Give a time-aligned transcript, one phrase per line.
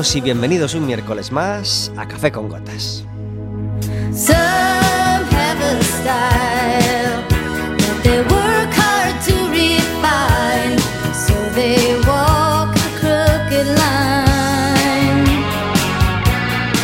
[0.00, 3.04] y bienvenidos un miércoles más a Café con Gotas.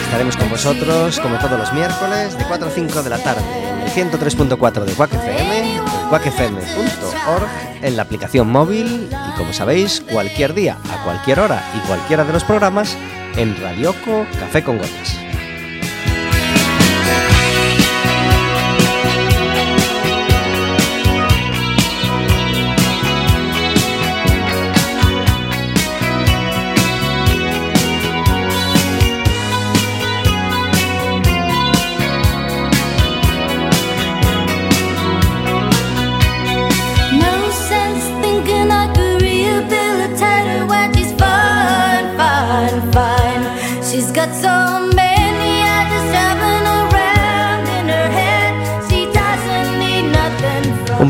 [0.04, 3.80] Estaremos con vosotros como todos los miércoles de 4 a 5 de la tarde en
[3.80, 5.75] el 103.4 de Quack FM,
[6.08, 7.48] quackfm.org,
[7.82, 12.32] en la aplicación móvil y como sabéis, cualquier día, a cualquier hora y cualquiera de
[12.32, 12.96] los programas
[13.36, 15.25] en Radioco Café con Gotas.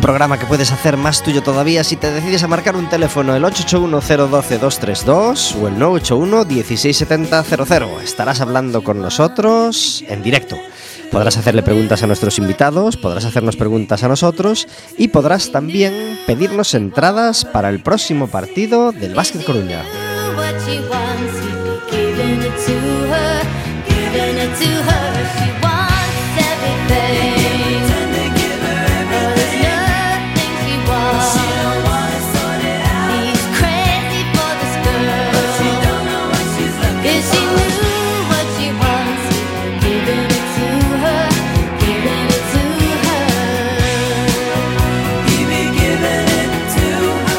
[0.07, 3.43] Programa que puedes hacer más tuyo todavía si te decides a marcar un teléfono el
[3.43, 8.03] 881-012-232 o el 981-167000.
[8.05, 10.57] Estarás hablando con nosotros en directo.
[11.11, 16.75] Podrás hacerle preguntas a nuestros invitados, podrás hacernos preguntas a nosotros y podrás también pedirnos
[16.75, 19.83] entradas para el próximo partido del Básquet Coruña.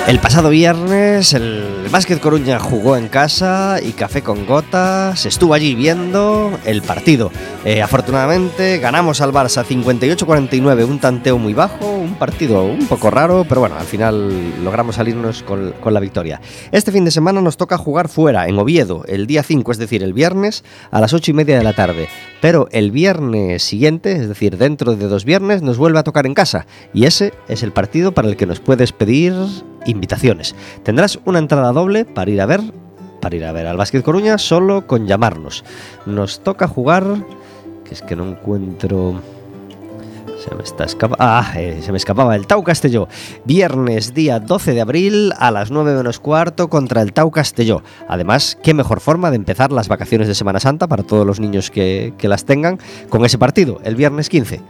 [0.08, 5.76] El pasado viernes el Básquet Coruña jugó en casa y Café con Gotas estuvo allí
[5.76, 7.30] viendo el partido.
[7.66, 13.46] Eh, afortunadamente ganamos al Barça 58-49, un tanteo muy bajo, un partido un poco raro,
[13.50, 16.40] pero bueno, al final logramos salirnos con, con la victoria.
[16.72, 20.04] Este fin de semana nos toca jugar fuera, en Oviedo, el día 5, es decir,
[20.04, 22.08] el viernes a las 8 y media de la tarde.
[22.40, 26.34] Pero el viernes siguiente, es decir, dentro de dos viernes, nos vuelve a tocar en
[26.34, 26.66] casa.
[26.94, 29.34] Y ese es el partido para el que nos puedes pedir
[29.86, 30.56] invitaciones.
[30.84, 32.62] Tendrás una entrada doble para ir a ver
[33.22, 35.64] para ir a ver al Básquet Coruña solo con llamarnos.
[36.06, 37.04] Nos toca jugar
[37.84, 39.22] que es que no encuentro
[40.38, 43.08] se me está escapa ah, eh, se me escapaba el Tau Castelló.
[43.46, 47.82] Viernes día 12 de abril a las 9 menos cuarto contra el Tau Castelló.
[48.08, 51.72] Además, qué mejor forma de empezar las vacaciones de Semana Santa para todos los niños
[51.72, 52.80] que, que las tengan
[53.10, 54.62] con ese partido, el viernes 15.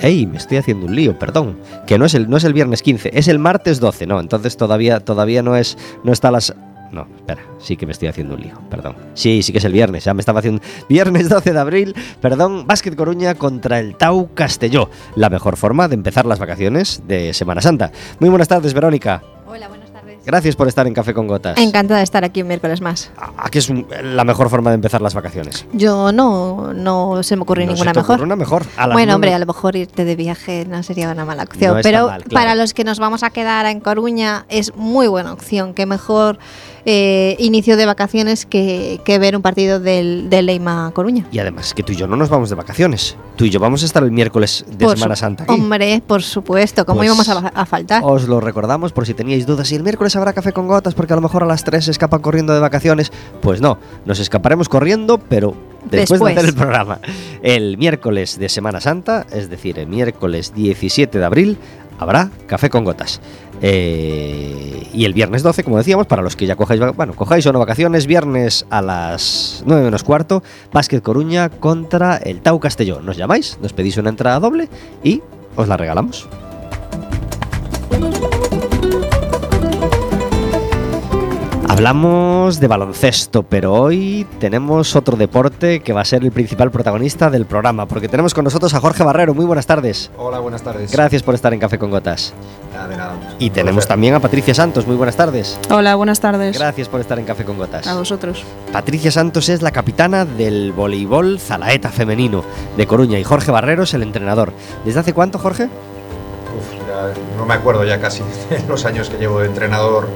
[0.00, 1.58] Ey, me estoy haciendo un lío, perdón.
[1.86, 4.20] Que no es el, no es el viernes 15, es el martes 12, no.
[4.20, 5.76] Entonces todavía, todavía no es.
[6.04, 6.54] No está las.
[6.92, 8.96] No, espera, sí que me estoy haciendo un lío, perdón.
[9.14, 10.62] Sí, sí que es el viernes, ya me estaba haciendo.
[10.88, 14.88] Viernes 12 de abril, perdón, Básquet Coruña contra el Tau Castelló.
[15.14, 17.92] La mejor forma de empezar las vacaciones de Semana Santa.
[18.20, 19.22] Muy buenas tardes, Verónica.
[20.28, 21.56] Gracias por estar en Café con Gotas.
[21.56, 23.10] Encantada de estar aquí un miércoles más.
[23.38, 25.64] ¿A qué es un- la mejor forma de empezar las vacaciones?
[25.72, 28.20] Yo no, no se me ocurre No ninguna se te mejor.
[28.20, 28.66] una mejor.
[28.76, 31.76] A Bueno, hombre, a lo mejor irte de viaje no sería una mala opción.
[31.78, 32.34] No pero mal, claro.
[32.46, 35.72] para los que nos vamos a quedar en Coruña es muy buena opción.
[35.72, 36.38] Qué mejor
[36.84, 41.26] eh, inicio de vacaciones que, que ver un partido del, del Leima Coruña.
[41.32, 43.16] Y además, que tú y yo no nos vamos de vacaciones.
[43.36, 45.52] Tú y yo vamos a estar el miércoles de Por Semana Santa aquí.
[45.52, 48.02] Hombre, por supuesto, ¿cómo Pues- íbamos a, a faltar?
[48.04, 49.70] Os lo recordamos por si teníais dudas.
[49.72, 50.94] ¿Y el miércoles habrá café con gotas?
[50.94, 53.12] Porque a lo mejor a las 3 se escapan corriendo de vacaciones.
[53.40, 55.54] Pues no, nos escaparemos corriendo, pero
[55.90, 56.34] después, Después.
[56.34, 56.98] de hacer el programa.
[57.42, 61.58] El miércoles de Semana Santa, es decir, el miércoles 17 de abril,
[61.98, 63.20] habrá café con gotas.
[63.60, 67.52] Eh, y el viernes 12, como decíamos, para los que ya cojáis, bueno, cojáis o
[67.52, 70.42] no vacaciones, viernes a las 9 menos cuarto,
[70.72, 73.00] Básquet Coruña contra el Tau Castelló.
[73.00, 74.68] Nos llamáis, nos pedís una entrada doble
[75.02, 75.22] y
[75.56, 76.28] os la regalamos.
[81.78, 87.30] Hablamos de baloncesto, pero hoy tenemos otro deporte que va a ser el principal protagonista
[87.30, 89.32] del programa, porque tenemos con nosotros a Jorge Barrero.
[89.32, 90.10] Muy buenas tardes.
[90.18, 90.90] Hola, buenas tardes.
[90.90, 92.34] Gracias por estar en Café con Gotas.
[92.74, 93.14] Nada, de nada.
[93.38, 94.88] Y tenemos también a Patricia Santos.
[94.88, 95.56] Muy buenas tardes.
[95.70, 96.58] Hola, buenas tardes.
[96.58, 97.86] Gracias por estar en Café con Gotas.
[97.86, 98.42] A vosotros.
[98.72, 102.42] Patricia Santos es la capitana del voleibol Zalaeta femenino
[102.76, 104.52] de Coruña y Jorge Barrero es el entrenador.
[104.84, 105.66] ¿Desde hace cuánto, Jorge?
[105.66, 110.08] Uf, ya no me acuerdo ya casi de los años que llevo de entrenador,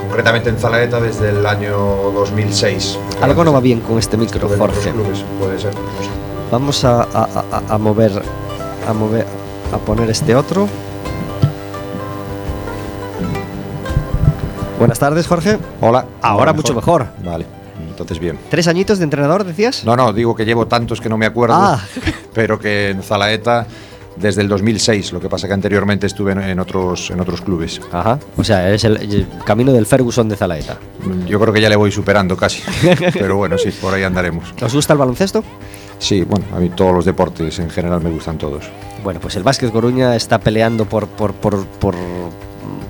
[0.00, 1.76] concretamente en Zalaeta desde el año
[2.14, 2.98] 2006.
[3.22, 4.90] Algo no va bien con este micro, Jorge.
[4.90, 5.72] clubes, puede ser.
[6.50, 8.10] Vamos a, a- a- a mover,
[8.88, 9.26] a mover,
[9.72, 10.68] a poner este otro.
[14.78, 15.58] Buenas tardes, Jorge.
[15.80, 16.06] Hola.
[16.22, 17.06] Ahora mucho mejor.
[17.22, 17.44] Vale,
[17.88, 18.38] entonces bien.
[18.48, 19.84] ¿Tres añitos de entrenador, decías?
[19.84, 21.80] No, no, digo que llevo tantos que no me acuerdo, Ah.
[22.32, 23.66] pero que en Zalaeta
[24.20, 27.80] desde el 2006, lo que pasa que anteriormente estuve en, en otros, en otros clubes.
[27.92, 28.18] Ajá.
[28.36, 30.78] O sea, es el, el camino del Ferguson de Zalaeta.
[31.26, 32.62] Yo creo que ya le voy superando casi,
[33.12, 34.54] pero bueno, sí, por ahí andaremos.
[34.62, 35.42] ¿Os gusta el baloncesto?
[35.98, 38.64] Sí, bueno, a mí todos los deportes en general me gustan todos.
[39.04, 41.94] Bueno, pues el Básquet Coruña está peleando por, por, por, por,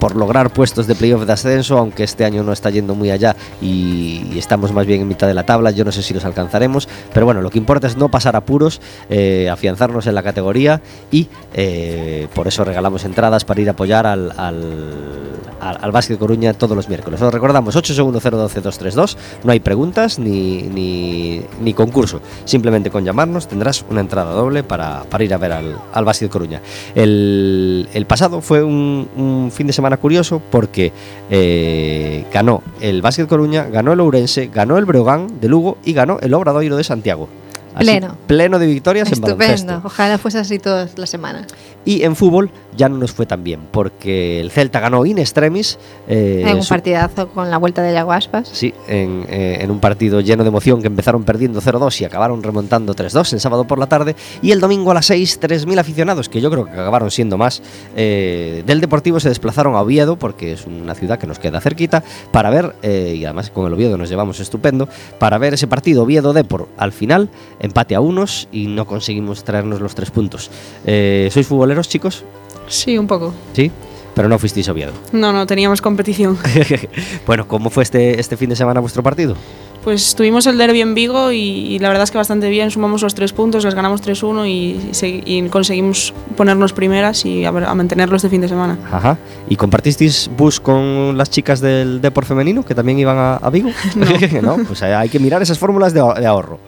[0.00, 3.36] por lograr puestos de playoff de ascenso, aunque este año no está yendo muy allá
[3.60, 5.70] y, estamos más bien en mitad de la tabla.
[5.70, 8.80] Yo no sé si los alcanzaremos, pero bueno, lo que importa es no pasar apuros,
[9.10, 10.80] eh, afianzarnos en la categoría
[11.10, 16.54] y eh, por eso regalamos entradas para ir a apoyar al, al, al, al Coruña
[16.54, 17.20] todos los miércoles.
[17.20, 23.04] Os recordamos, 8 segundos 012 232, no hay preguntas ni, ni, ni concurso, simplemente con
[23.04, 26.62] llamarnos tendrás una entrada doble para, para ir a ver al, al Básquet Coruña.
[26.94, 30.92] El, el pasado fue un fin de semana curioso porque
[31.30, 36.18] eh, ganó el Básquet Coruña, ganó el Ourense, ganó el Breogán de Lugo y ganó
[36.20, 37.28] el Obradoiro de Santiago.
[37.74, 38.16] Así, Pleno.
[38.26, 39.38] Pleno de victorias en Estupendo.
[39.38, 39.82] baloncesto.
[39.84, 41.46] Ojalá fuese así toda la semana.
[41.84, 45.78] Y en fútbol ya no nos fue tan bien, porque el Celta ganó in extremis.
[46.08, 48.48] eh, en un su- partidazo con la vuelta de Yaguaspas.
[48.52, 52.42] Sí, en, eh, en un partido lleno de emoción que empezaron perdiendo 0-2 y acabaron
[52.42, 54.14] remontando 3-2 el sábado por la tarde.
[54.42, 57.62] Y el domingo a las 6, 3.000 aficionados, que yo creo que acabaron siendo más,
[57.96, 62.02] eh, del Deportivo se desplazaron a Oviedo, porque es una ciudad que nos queda cerquita,
[62.30, 64.88] para ver, eh, y además con el Oviedo nos llevamos estupendo,
[65.18, 66.68] para ver ese partido Oviedo-Depor.
[66.76, 70.50] Al final, empate a unos y no conseguimos traernos los tres puntos.
[70.84, 72.24] Eh, ¿Sois futboleros, chicos?
[72.68, 73.32] Sí, un poco.
[73.52, 73.70] Sí,
[74.14, 74.92] pero no fuisteis Oviedo.
[75.12, 76.38] No, no, teníamos competición.
[77.26, 79.36] bueno, ¿cómo fue este, este fin de semana vuestro partido?
[79.84, 82.70] Pues tuvimos el derby en Vigo y, y la verdad es que bastante bien.
[82.70, 84.78] Sumamos los tres puntos, les ganamos 3-1 y,
[85.24, 88.76] y conseguimos ponernos primeras y a, a mantenerlo este fin de semana.
[88.92, 89.16] Ajá.
[89.48, 93.70] ¿Y compartisteis bus con las chicas del Depor femenino que también iban a, a Vigo?
[94.42, 94.56] No.
[94.66, 96.60] Pues hay que mirar esas fórmulas de, ahor- de ahorro.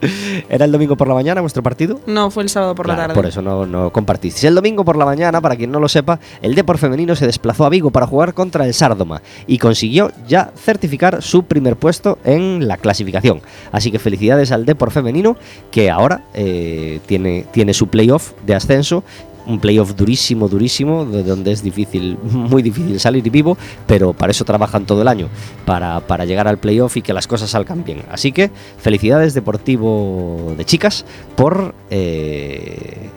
[0.49, 1.99] ¿Era el domingo por la mañana vuestro partido?
[2.07, 3.13] No, fue el sábado por la tarde.
[3.13, 4.43] Por eso no, no compartisteis.
[4.45, 7.65] El domingo por la mañana, para quien no lo sepa, el Depor femenino se desplazó
[7.65, 12.67] a Vigo para jugar contra el Sárdoma y consiguió ya certificar su primer puesto en
[12.67, 13.02] la clasificación.
[13.71, 15.35] Así que felicidades al Depor femenino
[15.71, 19.03] que ahora eh, tiene, tiene su playoff de ascenso.
[19.45, 23.57] Un playoff durísimo, durísimo, de donde es difícil, muy difícil salir vivo,
[23.87, 25.27] pero para eso trabajan todo el año,
[25.65, 28.03] para, para llegar al playoff y que las cosas salgan bien.
[28.09, 31.03] Así que felicidades Deportivo de Chicas
[31.35, 33.09] por eh,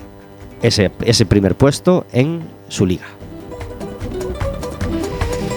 [0.63, 3.07] ese, ese primer puesto en su liga.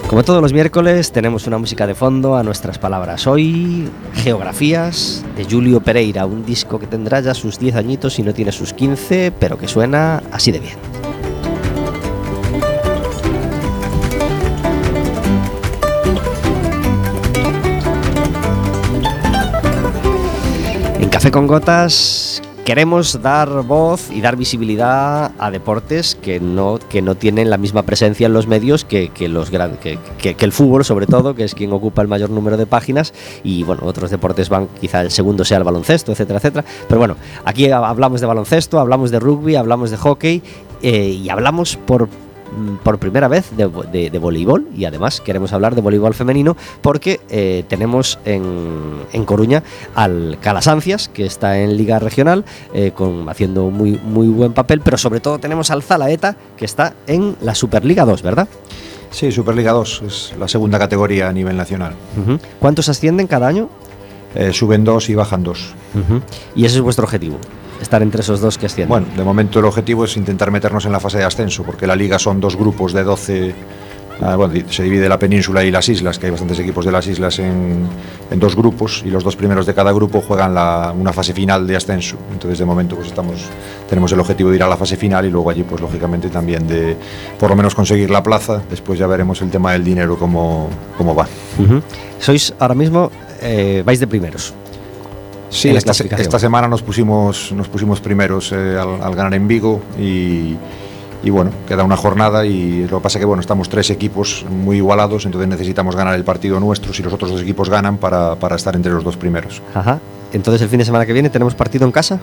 [0.09, 3.27] Como todos los miércoles, tenemos una música de fondo a nuestras palabras.
[3.27, 8.33] Hoy, Geografías de Julio Pereira, un disco que tendrá ya sus 10 añitos y no
[8.33, 10.79] tiene sus 15, pero que suena así de bien.
[20.99, 22.28] En Café con Gotas
[22.69, 27.81] queremos dar voz y dar visibilidad a deportes que no, que no tienen la misma
[27.81, 31.55] presencia en los medios que, que los que, que- el fútbol, sobre todo, que es
[31.55, 33.11] quien ocupa el mayor número de páginas.
[33.43, 36.63] Y bueno, otros deportes van, quizá el segundo sea el baloncesto, etcétera, etcétera.
[36.88, 40.43] Pero bueno, aquí ha- hablamos de baloncesto, hablamos de rugby, hablamos de hockey
[40.83, 42.07] eh, y hablamos por
[42.83, 46.55] por primera vez de, vo- de- de voleibol y además queremos hablar de voleibol femenino
[46.81, 48.43] porque eh, tenemos en,
[49.13, 49.63] en Coruña
[49.95, 54.97] al Calasancias que está en Liga Regional eh, con, haciendo muy, muy buen papel pero
[54.97, 58.47] sobre todo tenemos al Zalaeta que está en la Superliga 2, ¿verdad?
[59.11, 61.93] Sí, Superliga 2 es la segunda categoría a nivel nacional.
[62.59, 63.69] ¿Cuántos ascienden cada año?
[64.35, 65.73] Eh, suben dos y bajan dos.
[66.55, 67.37] Y ese es vuestro objetivo,
[67.81, 68.89] estar entre esos dos que ascienden.
[68.89, 71.95] Bueno, de momento el objetivo es intentar meternos en la fase de ascenso, porque la
[71.95, 73.55] liga son dos grupos de 12.
[74.21, 77.07] ah, bueno, se divide la península y las islas, que hay bastantes equipos de las
[77.07, 77.88] islas en,
[78.29, 81.65] en dos grupos, y los dos primeros de cada grupo juegan la- una fase final
[81.65, 82.17] de ascenso.
[82.33, 83.45] Entonces, de momento, pues estamos,
[83.88, 86.67] tenemos el objetivo de ir a la fase final y luego allí, pues lógicamente, también
[86.67, 86.98] de
[87.39, 88.62] por lo menos conseguir la plaza.
[88.69, 90.67] Después ya veremos el tema del dinero, cómo,
[90.98, 91.25] cómo va.
[91.57, 91.81] Ujú.
[92.19, 93.09] Sois ahora mismo,
[93.41, 94.53] eh, vais de primeros.
[95.49, 99.81] Sí, esta, esta semana nos pusimos, nos pusimos primeros eh, al, al ganar en Vigo
[99.99, 100.55] y,
[101.23, 104.77] y bueno, queda una jornada y lo que pasa que bueno, estamos tres equipos muy
[104.77, 108.55] igualados, entonces necesitamos ganar el partido nuestro si los otros dos equipos ganan para, para
[108.55, 109.61] estar entre los dos primeros.
[109.73, 109.99] Ajá.
[110.31, 112.19] Entonces el fin de semana que viene tenemos partido en casa.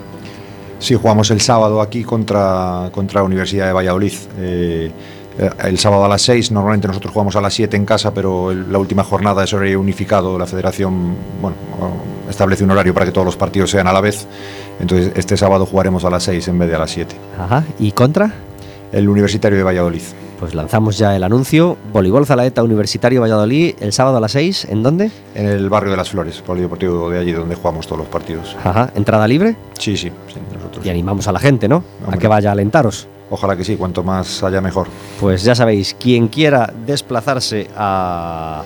[0.78, 4.12] Sí, jugamos el sábado aquí contra, contra la Universidad de Valladolid.
[4.38, 4.90] Eh,
[5.38, 8.73] el sábado a las 6, normalmente nosotros jugamos a las 7 en casa, pero el-
[8.73, 10.38] la última jornada es horario unificado.
[10.38, 11.57] La federación bueno,
[12.31, 14.26] establece un horario para que todos los partidos sean a la vez.
[14.81, 17.14] Entonces este sábado jugaremos a las 6 en vez de a las 7.
[17.38, 17.64] Ajá.
[17.78, 18.33] ¿Y contra?
[18.93, 20.02] El Universitario de Valladolid.
[20.38, 21.76] Pues lanzamos ya el anuncio.
[21.93, 24.66] Voleibol Zalaeta Universitario Valladolid el sábado a las 6.
[24.71, 25.11] ¿En dónde?
[25.35, 28.55] En el barrio de las Flores, polideportivo de allí donde jugamos todos los partidos.
[28.62, 28.90] Ajá.
[28.95, 29.57] ¿Entrada libre?
[29.78, 30.85] Sí, sí, sí, nosotros.
[30.85, 31.83] Y animamos a la gente, ¿no?
[32.11, 33.09] A que vaya a alentaros.
[33.30, 34.88] Ojalá que sí, cuanto más haya mejor.
[35.21, 38.62] Pues ya sabéis, quien quiera desplazarse a,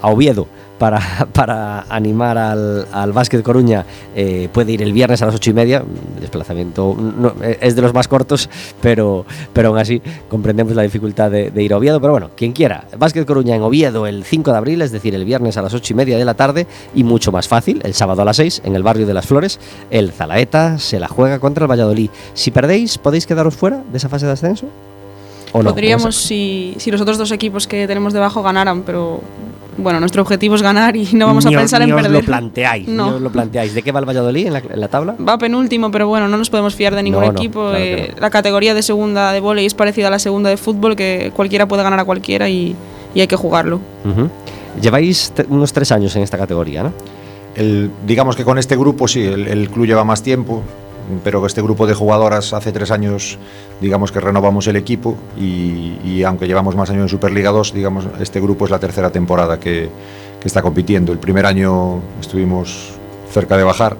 [0.00, 0.46] a Oviedo
[0.78, 1.00] para,
[1.32, 5.54] para animar al, al Básquet Coruña eh, puede ir el viernes a las ocho y
[5.54, 5.84] media.
[6.16, 8.48] El desplazamiento no- eh, es de los más cortos,
[8.80, 12.00] pero, pero aún así comprendemos la dificultad de, de ir a Oviedo.
[12.00, 15.24] Pero bueno, quien quiera, Básquet Coruña en Oviedo el 5 de abril, es decir, el
[15.24, 18.22] viernes a las ocho y media de la tarde y mucho más fácil, el sábado
[18.22, 21.64] a las 6 en el barrio de las Flores, el Zalaeta se la juega contra
[21.64, 22.10] el Valladolid.
[22.34, 24.66] Si perdéis, ¿podéis quedaros fuera de esa fase de ascenso?
[25.52, 25.70] ¿O no?
[25.70, 29.20] Podríamos si, si los otros dos equipos que tenemos debajo ganaran, pero
[29.78, 32.02] bueno, nuestro objetivo es ganar y no vamos a Ni os- pensar ni en os
[32.02, 32.20] perder.
[32.20, 33.10] lo planteáis, No.
[33.10, 33.74] ni os lo planteáis.
[33.74, 35.16] ¿De qué va el Valladolid en la, en la tabla?
[35.26, 37.60] Va penúltimo, pero bueno, no nos podemos fiar de ningún No, no, equipo.
[37.70, 38.20] claro eh, no.
[38.20, 41.66] La categoría de segunda de vóley es parecida a la segunda de fútbol, que cualquiera
[41.68, 42.74] puede ganar a cualquiera y,
[43.14, 43.80] y hay que jugarlo.
[44.04, 44.28] Ujú.
[44.80, 46.92] Lleváis te- unos tres años en esta categoría, ¿no?
[47.54, 50.62] El, digamos que con este grupo sí, el, el club lleva más tiempo,
[51.22, 53.38] pero este grupo de jugadoras hace tres años,
[53.80, 58.40] digamos que renovamos el equipo y, aunque llevamos más años en Superliga 2, digamos, este
[58.40, 59.88] grupo es la tercera temporada que,
[60.40, 61.12] que está compitiendo.
[61.12, 62.92] El primer año estuvimos
[63.30, 63.96] cerca de bajar.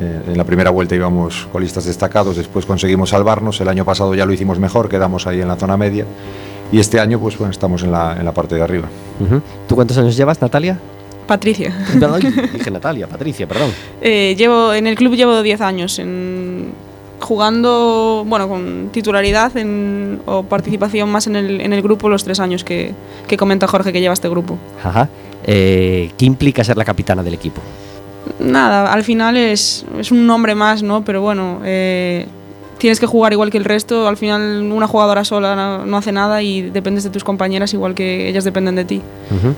[0.00, 3.60] eh, En la primera vuelta íbamos colistas destacados, después conseguimos salvarnos.
[3.60, 6.04] El año pasado ya lo hicimos mejor, quedamos ahí en la zona media.
[6.72, 8.88] Y este año, pues bueno, estamos en la, en la parte de arriba.
[9.68, 10.78] ¿Tú cuántos años llevas, Natalia?
[11.30, 11.72] Patricia.
[12.52, 13.70] Dije Natalia, Patricia, perdón.
[14.02, 16.72] Eh, llevo, en el club llevo 10 años, en,
[17.20, 22.40] jugando bueno, con titularidad en- o participación más en el, en el grupo los tres
[22.40, 22.92] años que,
[23.28, 24.58] que comenta Jorge que lleva este grupo.
[24.82, 25.08] Ajá.
[25.44, 27.60] Eh, ¿Qué implica ser la capitana del equipo?
[28.40, 31.04] Nada, al final es, es un nombre más, ¿no?
[31.04, 32.26] Pero bueno, eh,
[32.78, 34.08] tienes que jugar igual que el resto.
[34.08, 38.28] Al final una jugadora sola no, hace nada y dependes de tus compañeras igual que
[38.28, 39.00] ellas dependen de ti.
[39.30, 39.54] Ujú.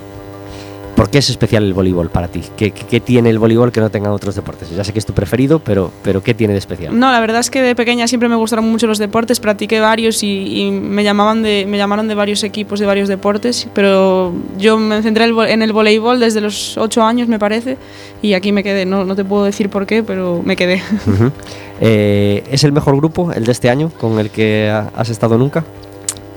[1.03, 2.43] ¿Por qué es especial el voleibol para ti?
[2.57, 4.71] ¿Qué, qué- tiene el voleibol que no tengan otros deportes?
[4.71, 6.97] Ya sé que es tu preferido, pero, pero ¿qué tiene de especial?
[6.97, 10.23] No, la verdad es que de pequeña siempre me gustaron mucho los deportes, practiqué varios
[10.23, 14.79] y, y me, llamaban de, me llamaron de varios equipos de varios deportes, pero yo
[14.79, 17.79] me centré en el voleibol desde los 8 años, me parece,
[18.23, 18.87] y aquí me quedé.
[18.87, 20.81] No, no te puedo decir por qué, pero me quedé.
[21.09, 21.33] Ujú.
[21.81, 25.37] Eh, ¿Es el mejor grupo, el de este año, con el que ha- has estado
[25.37, 25.65] nunca?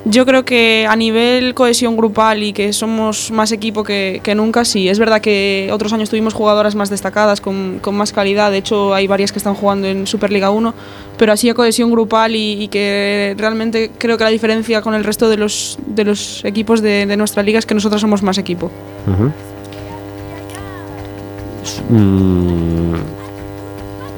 [0.07, 4.63] Yo creo que a nivel cohesión grupal y que somos más equipo que, que nunca,
[4.63, 4.87] sí.
[4.87, 8.51] Es verdad que otros años tuvimos jugadoras más destacadas, con, con más calidad.
[8.51, 10.75] De hecho, hay varias que están jugando en Superliga 1.
[11.17, 15.03] Pero así a cohesión grupal y, y que realmente creo que la diferencia con el
[15.03, 18.37] resto de los, de los equipos de, de nuestra liga es que nosotros somos más
[18.37, 18.69] equipo.
[19.07, 19.31] Ujú.
[21.63, 22.93] S- mm,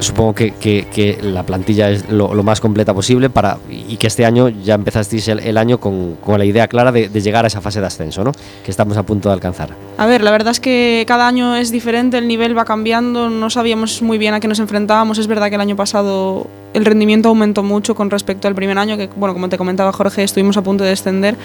[0.00, 4.06] supongo que, que- que la plantilla es lo, lo más completa posible para y que
[4.06, 7.44] este año ya empezasteis el, el año con, con la idea clara de, de llegar
[7.44, 8.32] a esa fase de ascenso, ¿no?
[8.64, 9.70] Que estamos a punto de alcanzar.
[9.96, 13.50] A ver, la verdad es que cada año es diferente, el nivel va cambiando, no
[13.50, 15.18] sabíamos muy bien a qué nos enfrentábamos.
[15.18, 18.96] Es verdad que el año pasado el rendimiento aumentó mucho con respecto al primer año,
[18.96, 21.36] que bueno, como te comentaba Jorge, estuvimos a punto de descender.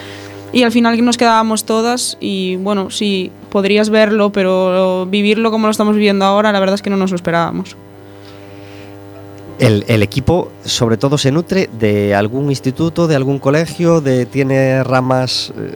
[0.52, 5.72] Y al final nos quedábamos todas y bueno, sí, podrías verlo, pero vivirlo como lo
[5.72, 7.76] estamos viviendo ahora, la verdad es que no nos lo esperábamos.
[9.66, 14.84] El, el equipo, sobre todo, se nutre de algún instituto, de algún colegio, de tiene
[14.84, 15.72] ramas eh,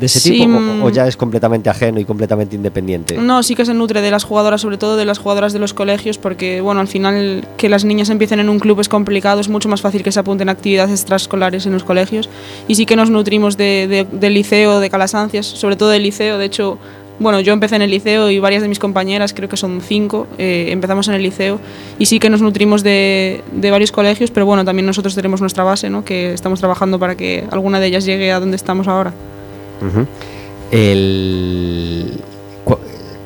[0.00, 0.82] de ese Sí, tipo, mm.
[0.82, 3.16] o, o ya es completamente ajeno y completamente independiente.
[3.16, 5.72] No, sí que se nutre de las jugadoras, sobre todo de las jugadoras de los
[5.74, 9.48] colegios, porque bueno, al final que las niñas empiecen en un club es complicado, es
[9.48, 12.28] mucho más fácil que se apunten a actividades extraescolares en los colegios.
[12.68, 16.36] Y sí que nos nutrimos de, de- del liceo, de Calasancias, sobre todo del liceo.
[16.38, 16.78] De hecho,
[17.18, 20.26] bueno, yo empecé en el liceo y varias de mis compañeras, creo que son cinco,
[20.38, 21.58] eh, empezamos en el liceo.
[21.98, 25.64] Y sí que nos nutrimos de, de varios colegios, pero bueno, también nosotros tenemos nuestra
[25.64, 26.04] base, ¿no?
[26.04, 29.12] que estamos trabajando para que alguna de ellas llegue a donde estamos ahora.
[30.70, 32.12] El-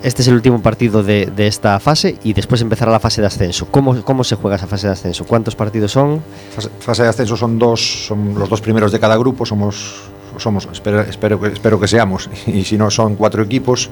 [0.02, 3.26] Este es el último partido de, de esta fase y después empezará la fase de
[3.26, 3.66] ascenso.
[3.70, 5.24] ¿Cómo, ¿Cómo se juega esa fase de ascenso?
[5.26, 6.22] ¿Cuántos partidos son?
[6.54, 10.04] Fase, fase de ascenso son dos, son los dos primeros de cada grupo, somos,
[10.38, 10.68] somos.
[10.72, 13.90] Espero, espero, espero que seamos, y si no son cuatro equipos.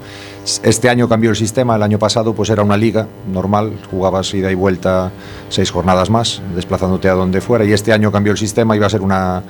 [0.63, 4.51] Este año cambió el sistema, el año pasado pues era una liga normal, jugabas ida
[4.51, 5.11] y vuelta
[5.49, 8.91] seis jornadas más, desplazándote a donde fuera, y este año cambió el sistema va a
[8.91, 9.43] ser una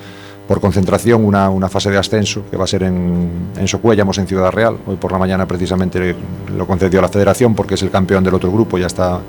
[0.47, 4.25] por concentración una, una fase de ascenso que va a ser en, en Socuellamos, en
[4.25, 4.77] Ciudad Real.
[4.87, 6.15] Hoy por la mañana precisamente
[6.51, 9.19] lo concedió la federación porque es el campeón del otro grupo, ya está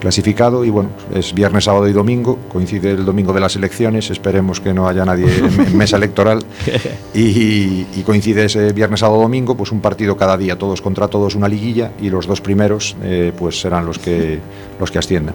[0.00, 4.60] clasificado y bueno, es viernes, sábado y domingo, coincide el domingo de las elecciones, esperemos
[4.60, 6.44] que no haya nadie en, mesa electoral
[7.14, 11.34] y, y coincide ese viernes, sábado, domingo, pues un partido cada día, todos contra todos,
[11.34, 14.38] una liguilla y los dos primeros eh, pues serán los que,
[14.78, 15.34] los que asciendan.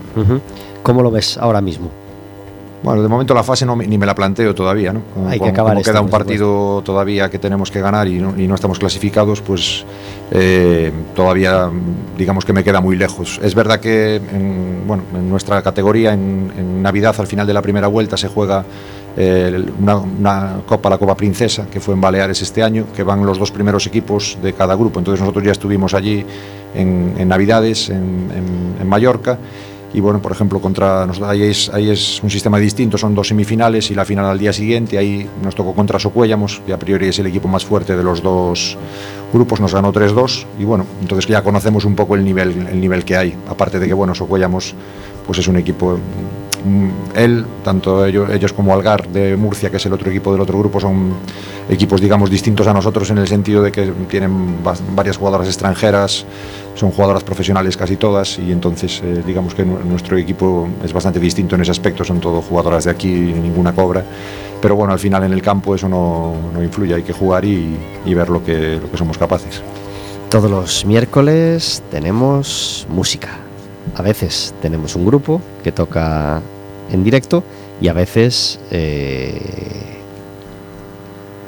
[0.84, 1.91] ¿Cómo lo ves ahora mismo?
[2.84, 5.02] Bueno, de momento la fase no, me- ni me la planteo todavía, ¿no?
[5.14, 8.08] Como, Hay que como- acabar como esto, queda un partido todavía que tenemos que ganar
[8.08, 9.86] y no, y no estamos clasificados, pues
[10.32, 11.70] eh, todavía
[12.18, 13.40] digamos que me queda muy lejos.
[13.44, 17.62] Es verdad que en, bueno, en nuestra categoría, en, en Navidad, al final de la
[17.62, 18.66] primera vuelta, se juega
[19.16, 23.24] eh, una, una Copa, la Copa Princesa, que fue en Baleares este año, que van
[23.26, 24.98] los dos primeros equipos de cada grupo.
[25.00, 26.26] Entonces nosotros ya estuvimos allí
[26.74, 28.30] en, en Navidades, en-
[28.82, 29.38] en Mallorca.
[29.93, 33.91] Y bueno, por ejemplo, contra ahí, es, ahí es un sistema distinto, son dos semifinales
[33.91, 34.98] y la final al día siguiente.
[34.98, 38.21] Ahí nos tocó contra Socuéllamos, que a priori es el equipo más fuerte de los
[38.21, 38.77] dos
[39.33, 40.45] grupos, nos ganó 3-2.
[40.60, 43.36] Y bueno, entonces ya conocemos un poco el nivel, el nivel que hay.
[43.49, 44.75] Aparte de que, bueno, Socuéllamos
[45.25, 45.97] pues es un equipo.
[46.65, 50.58] Mm, Él, tanto ellos, como Algar de Murcia, que es el otro equipo del otro
[50.60, 51.13] grupo, son
[51.69, 56.26] equipos, digamos, distintos a nosotros en el sentido de que tienen va- varias jugadoras extranjeras,
[56.76, 61.19] son jugadoras profesionales casi todas y entonces eh, digamos que nu- nuestro equipo es bastante
[61.19, 64.04] distinto en ese aspecto, son todo jugadoras de aquí, ninguna cobra,
[64.62, 67.76] pero bueno, al final en el campo eso no, no influye, hay que jugar y,
[68.06, 69.62] y ver lo que, lo que somos capaces.
[70.30, 73.40] Todos los miércoles tenemos música.
[73.95, 76.41] A veces tenemos un grupo que toca
[76.91, 77.43] en directo
[77.82, 79.39] y a veces eh,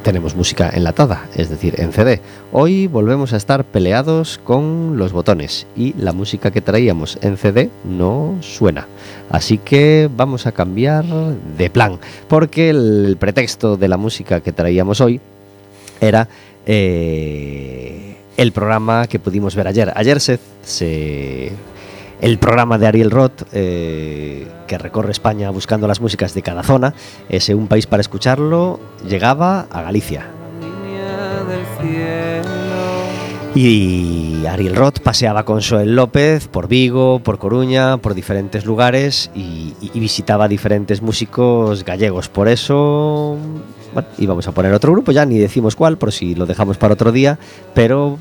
[0.04, 2.20] tenemos música enlatada, es decir, en CD.
[2.52, 7.70] Hoy volvemos a estar peleados con los botones y la música que traíamos en CD
[7.86, 8.88] no suena.
[9.30, 15.00] Así que vamos a cambiar de plan, porque el pretexto de la música que traíamos
[15.00, 15.22] hoy
[16.02, 16.28] era
[16.66, 19.94] eh, el programa que pudimos ver ayer.
[19.96, 21.54] Ayer se, se-
[22.24, 26.94] el programa de Ariel Roth, eh, que recorre España buscando las músicas de cada zona,
[27.28, 30.28] ese Un País para Escucharlo, llegaba a Galicia.
[33.54, 39.74] Y Ariel Roth paseaba con Joel López por Vigo, por Coruña, por diferentes lugares y,
[39.94, 42.30] visitaba diferentes músicos gallegos.
[42.30, 43.38] Por eso
[44.18, 47.12] íbamos a poner otro grupo, ya ni decimos cuál, por si lo dejamos para otro
[47.12, 47.38] día,
[47.74, 48.18] pero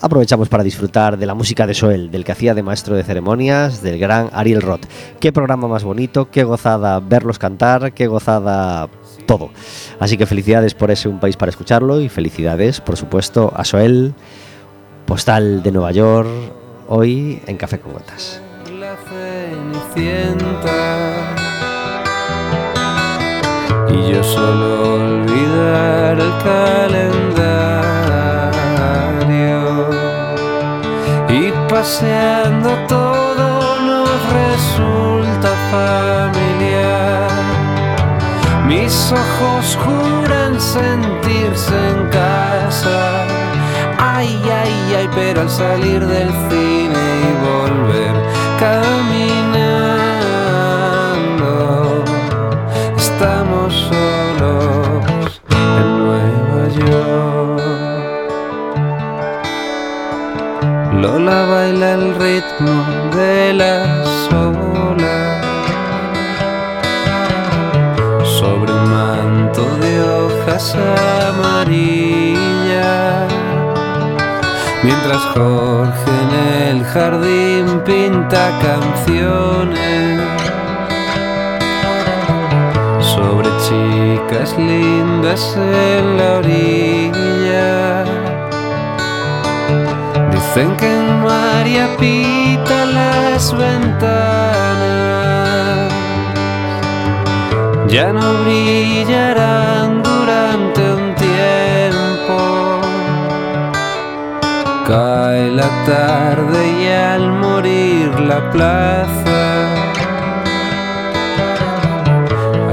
[0.00, 3.82] aprovechamos para disfrutar de la música de Joel, del que hacía de maestro de ceremonias,
[3.82, 4.86] del gran Ariel Roth.
[5.20, 8.88] Qué programa más bonito, qué gozada verlos cantar, qué gozada
[9.26, 9.50] todo.
[10.00, 14.14] Así que felicidades por ese Un País para Escucharlo y felicidades, por supuesto, a Joel,
[15.06, 16.28] postal de Nueva York,
[16.88, 18.40] hoy en Café con Gotas.
[18.78, 18.96] la
[23.90, 27.27] y yo solo olvidar el calendario
[31.78, 33.46] paseando todo
[33.88, 34.10] nos
[34.42, 37.28] resulta familiar.
[38.66, 42.98] Mis ojos juran sentirse en casa.
[43.96, 48.14] Ay ay ay pero al salir del cine y volver
[48.58, 49.37] caminando
[61.28, 62.74] Lola baila el ritmo
[63.14, 65.44] de las olas
[68.24, 70.74] sobre un manto de hojas
[71.28, 72.40] amarillas.
[74.82, 76.30] Mientras Jorge en
[76.68, 80.22] el jardín pinta canciones
[83.02, 88.07] sobre chicas lindas en la orilla.
[90.56, 94.78] En María Pita las ventanas
[97.86, 102.80] ya no brillarán durante un tiempo.
[104.86, 109.68] Cae la tarde y al morir la plaza,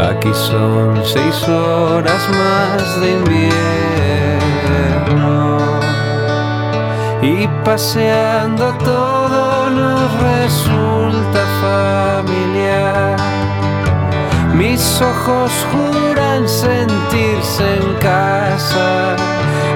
[0.09, 3.84] aquí son seis horas más de invierno.
[7.25, 13.17] Y paseando todo nos resulta familiar.
[14.53, 19.15] Mis ojos juran sentirse en casa.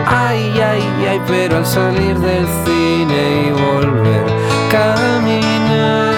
[0.06, 4.26] Ay, ay, ay, pero al salir del cine y volver
[4.70, 6.09] caminando,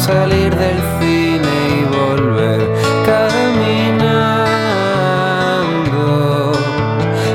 [0.00, 2.60] salir del cine y volver
[3.04, 4.52] caminando.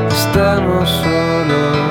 [0.09, 1.85] Estamos solos.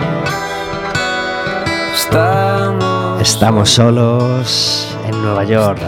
[3.20, 5.80] Estamos, solos en Nueva York.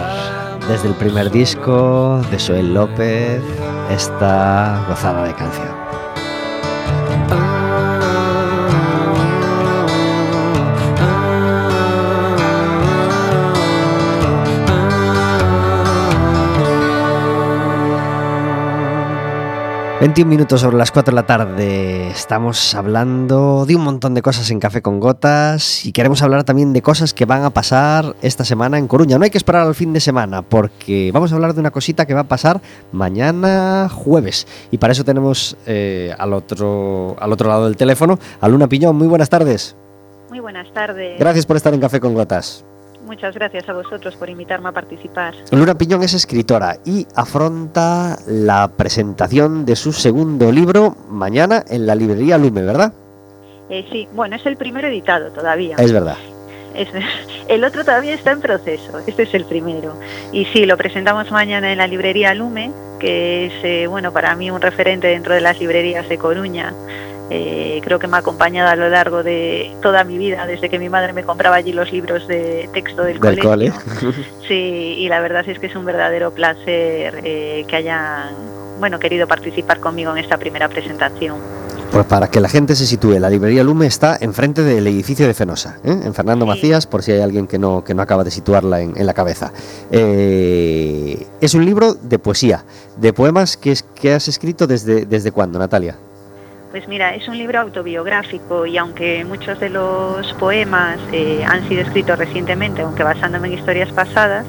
[0.69, 3.43] Desde el primer disco de Soel López,
[3.91, 5.76] esta gozada de canción.
[20.07, 22.11] ...21 minutos sobre las 4 de la tarde...
[22.11, 25.85] ...estamos hablando de un montón de cosas en Café con Gotas...
[25.85, 29.19] ...y queremos hablar también de cosas que van a pasar esta semana en Coruña...
[29.19, 30.43] ...no hay que esperar al fin de semana...
[30.43, 32.61] ...porque vamos a hablar de una cosita que va a pasar
[32.93, 34.47] mañana jueves...
[34.71, 38.17] ...y para eso tenemos eh, al, otro, al otro lado del teléfono...
[38.41, 39.77] ...a Luna Piñón, muy buenas tardes...
[40.31, 41.19] Muy buenas tardes.
[41.19, 42.65] Gracias por estar en Café con Gotas...
[43.07, 45.33] Muchas gracias a vosotros por invitarme a participar.
[45.53, 51.95] Luna Piñón es escritora y afronta la presentación de su segundo libro mañana en la
[51.95, 52.93] librería Lume, ¿verdad?
[53.71, 55.77] Eh, sí, bueno, es el primero editado todavía.
[55.79, 56.17] Es verdad.
[56.75, 56.89] Es-
[57.49, 59.95] el otro todavía está en proceso, este es el primero.
[60.33, 64.51] Y sí, lo presentamos mañana en la librería Lume, que es, eh, bueno, para mí
[64.51, 66.75] un referente dentro de las librerías de Coruña.
[67.31, 70.79] Eh, creo que me ha acompañado a lo largo de toda mi vida, desde que
[70.79, 73.71] mi madre me compraba allí los libros de texto del, Del cole.
[73.73, 74.13] colegio.
[74.49, 78.31] Sí, y la verdad es que es un verdadero placer eh, que hayan
[78.79, 81.37] bueno, querido participar conmigo en esta primera presentación.
[81.91, 85.35] Pues para que la gente se sitúe, la librería Lume está enfrente del edificio de
[85.35, 85.97] Fenosa, ¿eh?
[86.05, 86.49] en Fernando Sí.
[86.51, 89.15] Macías, por si hay alguien que no, que no acaba de situarla en, en la
[89.15, 89.53] cabeza.
[89.91, 92.65] Eh, es un libro de poesía,
[92.99, 95.97] de poemas que, es, que has escrito desde, desde cuándo, Natalia.
[96.77, 101.81] Pues mira, es un libro autobiográfico y aunque muchos de los poemas eh, han sido
[101.81, 104.45] escritos recientemente, aunque basándome en historias pasadas,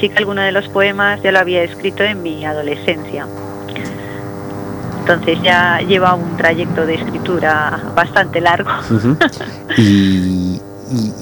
[0.00, 3.26] sí que alguno de los poemas ya lo había escrito en mi adolescencia.
[5.00, 8.70] Entonces ya lleva un trayecto de escritura bastante largo.
[9.76, 10.60] Y, y-
[10.94, 11.12] y-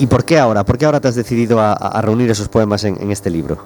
[0.00, 0.64] y por qué ahora?
[0.64, 3.56] ¿Por qué ahora te has decidido a, a reunir esos poemas en, en este libro?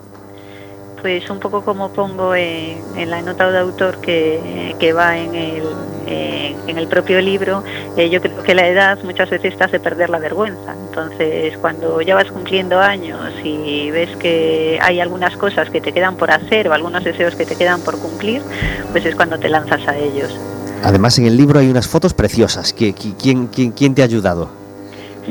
[1.02, 5.62] Pues un poco como pongo en, la nota de autor que, que va en el,
[6.06, 7.62] en, el propio libro,
[7.96, 10.74] eh, yo creo que la edad muchas veces te hace perder la vergüenza.
[10.88, 16.16] Entonces, cuando ya vas cumpliendo años y ves que hay algunas cosas que te quedan
[16.16, 18.42] por hacer o algunos deseos que te quedan por cumplir,
[18.90, 20.36] pues es cuando te lanzas a ellos.
[20.82, 22.74] Además, en el libro hay unas fotos preciosas.
[22.76, 24.48] ¿Qui- qui- ¿Quién, quién, quién te ha ayudado?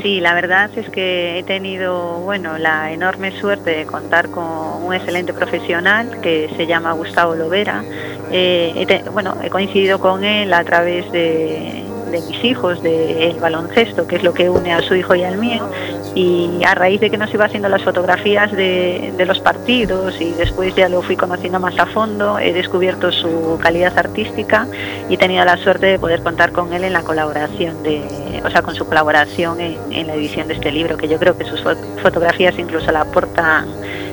[0.02, 4.44] Sí, la verdad es que he tenido, bueno, la enorme suerte de contar con
[4.84, 7.82] un excelente profesional que se llama Gustavo Lovera.
[8.30, 14.16] Eh, bueno, he coincidido con él a través de, de mis hijos, del baloncesto, que
[14.16, 15.68] es lo que une a su hijo y al mío.
[16.14, 20.32] Y a raíz de que nos iba haciendo las fotografías de, de los partidos y
[20.32, 24.66] después ya lo fui conociendo más a fondo, he descubierto su calidad artística
[25.08, 28.02] y he tenido la suerte de poder contar con él en la colaboración de,
[28.44, 31.36] o sea, con su colaboración en, en la edición de este libro, que yo creo
[31.36, 33.68] que sus fo- fotografías incluso le aportan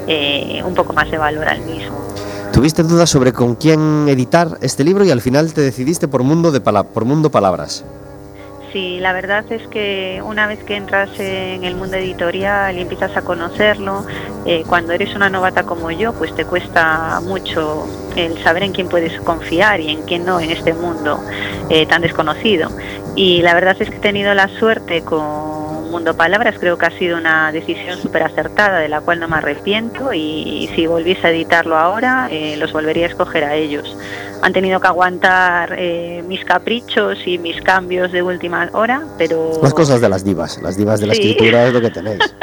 [0.08, 1.97] eh, un poco más de valor al mismo.
[2.55, 6.53] Tuviste dudas sobre con quién editar este libro y al final te decidiste por Mundo,
[6.93, 7.83] por mundo Palabras.
[8.71, 13.17] Sí, la verdad es que una vez que entras en el mundo editorial y empiezas
[13.17, 14.05] a conocerlo,
[14.45, 18.87] eh, cuando eres una novata como yo, pues te cuesta mucho el saber en quién
[18.87, 21.19] puedes confiar y en quién no en este mundo
[21.69, 22.69] eh, tan desconocido.
[23.17, 25.54] Y la verdad es que he tenido la suerte con
[25.95, 29.38] Mundo Palabras, creo que ha sido una decisión súper acertada de la cual no me
[29.38, 33.95] arrepiento y, si volviese a editarlo ahora, eh, los volvería a escoger a ellos.
[34.41, 39.53] Han tenido que aguantar eh, mis caprichos y mis cambios de última hora, pero...
[39.63, 41.21] Las cosas de las divas, las divas de la Sí.
[41.29, 42.19] escritura es lo que tenéis.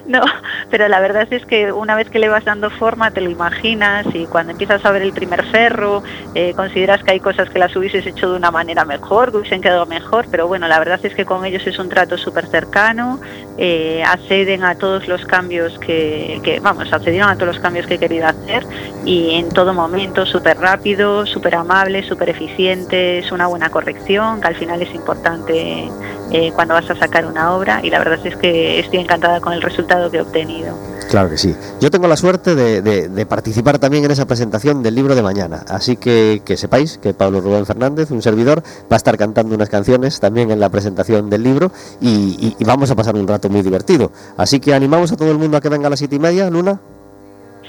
[0.08, 0.22] No,
[0.70, 4.06] pero la verdad es que una vez que le vas dando forma te lo imaginas
[4.14, 6.02] y cuando empiezas a ver el primer ferro
[6.34, 9.60] eh, consideras que hay cosas que las hubieses hecho de una manera mejor, que hubiesen
[9.60, 13.20] quedado mejor, pero bueno, la verdad es que con ellos es un trato súper cercano,
[13.58, 17.94] eh, acceden a todos los cambios que, que, vamos, accedieron a todos los cambios que
[17.94, 18.64] he querido hacer
[19.04, 24.48] y en todo momento súper rápido, súper amable, súper eficiente, es una buena corrección, que
[24.48, 25.88] al final es importante
[26.30, 29.52] eh, cuando vas a sacar una obra y la verdad es que estoy encantada con
[29.52, 30.74] el resultado que he obtenido.
[31.08, 31.56] Claro que sí.
[31.80, 35.64] Yo tengo la suerte de, participar también en esa presentación del libro de mañana.
[35.68, 39.68] Así que que sepáis que Pablo Rubén Fernández, un servidor, va a estar cantando unas
[39.70, 43.48] canciones también en la presentación del libro y, y- y vamos a pasar un rato
[43.48, 44.12] muy divertido.
[44.36, 46.50] Así que animamos a todo el mundo a que venga a las siete y media,
[46.50, 46.80] Luna.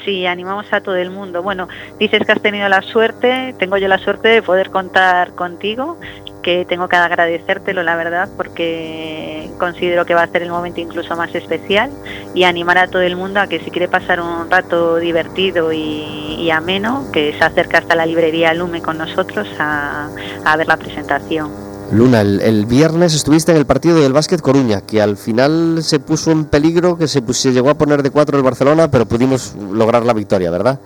[0.06, 1.44] Sí, animamos a todo el mundo.
[1.44, 1.68] Bueno,
[2.00, 5.98] dices que has tenido la suerte, tengo yo la suerte de poder contar contigo,
[6.42, 11.16] que tengo que agradecértelo, la verdad, porque considero que va a ser el momento incluso
[11.18, 11.92] más especial
[12.34, 16.50] y animar a todo el mundo a que si quiere pasar un rato divertido y,
[16.50, 20.10] ameno, que se acerque hasta la librería Lume con nosotros a
[20.58, 21.69] ver la presentación.
[21.92, 26.00] Luna, el, el viernes estuviste en el partido del Básquet Coruña, que al final se
[26.00, 27.22] puso en peligro, que se,
[27.52, 30.80] llegó a poner de cuatro el Barcelona, pero pudimos lograr la victoria, ¿verdad?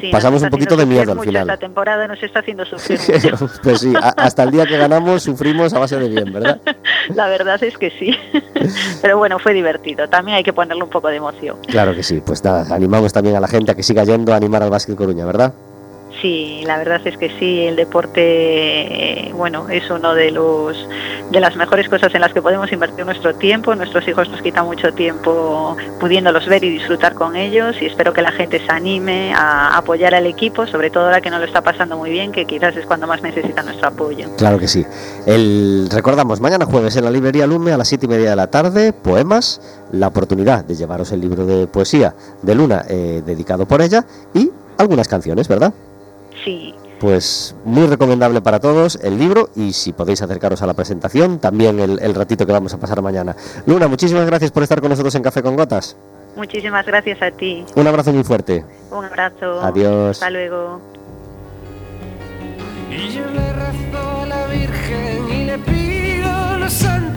[0.00, 1.50] Sí, Pasamos un poquito de miedo al final.
[1.50, 2.98] Esta temporada nos está haciendo sufrir
[3.32, 3.50] mucho.
[3.62, 6.60] pues sí, a- hasta el día que ganamos sufrimos a base de bien, ¿verdad?
[7.14, 8.14] La verdad es que sí.
[9.02, 10.08] Pero bueno, fue divertido.
[10.08, 11.56] También hay que ponerle un poco de emoción.
[11.66, 14.36] Claro que sí, pues nada, animamos también a la gente a que siga yendo a
[14.36, 15.52] animar al Básquet Coruña, ¿verdad?
[16.20, 20.76] Sí, la verdad es que sí, el deporte, eh, bueno, es uno de los
[21.30, 23.74] de las mejores cosas en las que podemos invertir nuestro tiempo.
[23.74, 28.20] Nuestros hijos nos quitan mucho tiempo pudiéndolos ver y disfrutar con ellos y espero que
[28.20, 31.62] la gente se anime a apoyar al equipo, sobre todo ahora que no lo está
[31.62, 34.28] pasando muy bien, que quizás es cuando más necesita nuestro apoyo.
[34.36, 34.84] Claro que sí.
[35.26, 38.48] El, recordamos, mañana jueves en la librería Lume a las siete y media de la
[38.48, 39.60] tarde, poemas,
[39.92, 44.04] la oportunidad de llevaros el libro de poesía de Luna eh, dedicado por ella
[44.34, 45.72] y algunas canciones, ¿verdad?
[46.44, 51.38] Sí, Pues muy recomendable para todos el libro y si podéis acercaros a la presentación,
[51.38, 53.34] también el, el ratito que vamos a pasar mañana.
[53.66, 55.96] Luna, muchísimas gracias por estar con nosotros en Café con Gotas.
[56.36, 57.64] muchísimas gracias a ti.
[57.74, 58.64] Un abrazo muy fuerte.
[58.90, 59.60] Un abrazo.
[59.62, 60.10] Adiós.
[60.16, 60.80] Hasta luego.
[62.90, 67.09] Y yo le rezo a la Virgen y le pido los santos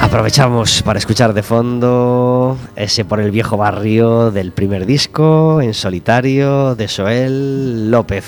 [0.00, 6.74] Aprovechamos para escuchar de fondo ese por el viejo barrio del primer disco, en solitario,
[6.74, 8.24] de Soel López.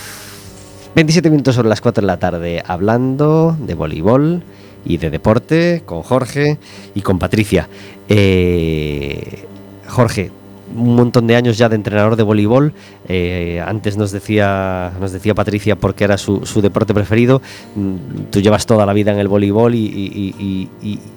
[0.94, 4.42] 27 minutos sobre las 4 de la tarde, hablando de voleibol
[4.84, 6.58] y de deporte con Jorge
[6.94, 7.68] y con Patricia.
[8.08, 9.46] Eh,
[9.86, 10.32] Jorge,
[10.76, 12.72] un montón de años ya de entrenador de voleibol.
[13.09, 17.40] eh, antes nos decía, nos decía Patricia porque era su, su deporte preferido.
[17.74, 17.96] Mm,
[18.31, 20.68] Tú llevas toda la vida en el voleibol y,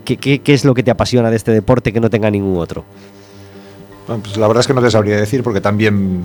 [0.06, 2.84] ¿qué, qué, es lo que te apasiona de este deporte que no tenga ningún otro?
[4.08, 6.24] Pues la verdad es que no te sabría decir porque también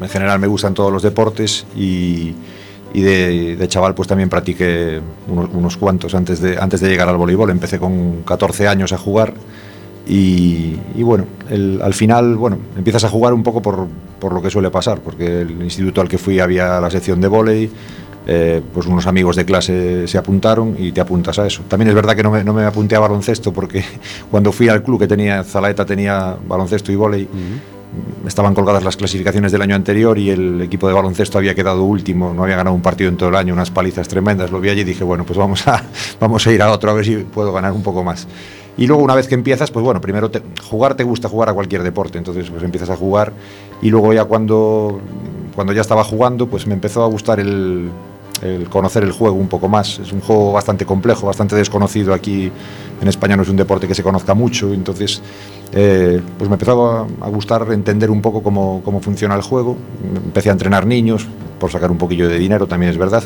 [0.00, 2.34] en general me gustan todos los deportes y,
[2.94, 7.08] y de, de chaval pues también practiqué unos, unos cuantos antes de, antes de llegar
[7.08, 7.50] al voleibol.
[7.50, 9.34] Empecé con 14 años a jugar
[10.06, 13.86] y, y bueno, el- al final bueno, empiezas a jugar un poco por,
[14.18, 17.28] por lo que suele pasar, porque el instituto al que fui había la sección de
[17.28, 17.70] vóley,
[18.26, 21.62] eh, pues unos amigos de clase se apuntaron y te apuntas a eso.
[21.68, 23.84] También es verdad que no me, no me apunté a baloncesto porque
[24.30, 27.28] cuando fui al club que tenía Zalaeta tenía baloncesto y vóley,
[28.26, 32.32] estaban colgadas las clasificaciones del año anterior y el equipo de baloncesto había quedado último,
[32.32, 34.50] no había ganado un partido en todo el año, unas palizas tremendas.
[34.50, 35.82] Lo vi allí y dije, bueno, pues vamos a,
[36.20, 38.26] vamos a ir a otro a ver si puedo ganar un poco más.
[38.78, 41.54] Y luego una vez que empiezas, pues bueno, primero te- jugar te gusta jugar a
[41.54, 43.32] cualquier deporte, entonces pues empiezas a jugar
[43.82, 45.00] y luego ya cuando,
[45.54, 47.90] cuando ya estaba jugando, pues me empezó a gustar el,
[48.42, 49.98] el conocer el juego un poco más.
[49.98, 52.50] Es un juego bastante complejo, bastante desconocido aquí
[53.00, 55.20] en España, no es un deporte que se conozca mucho, entonces
[55.74, 59.76] eh, pues me empezó a, gustar entender un poco cómo, cómo funciona el juego.
[60.24, 61.26] Empecé a entrenar niños
[61.60, 63.22] por sacar un poquillo de dinero, también es verdad.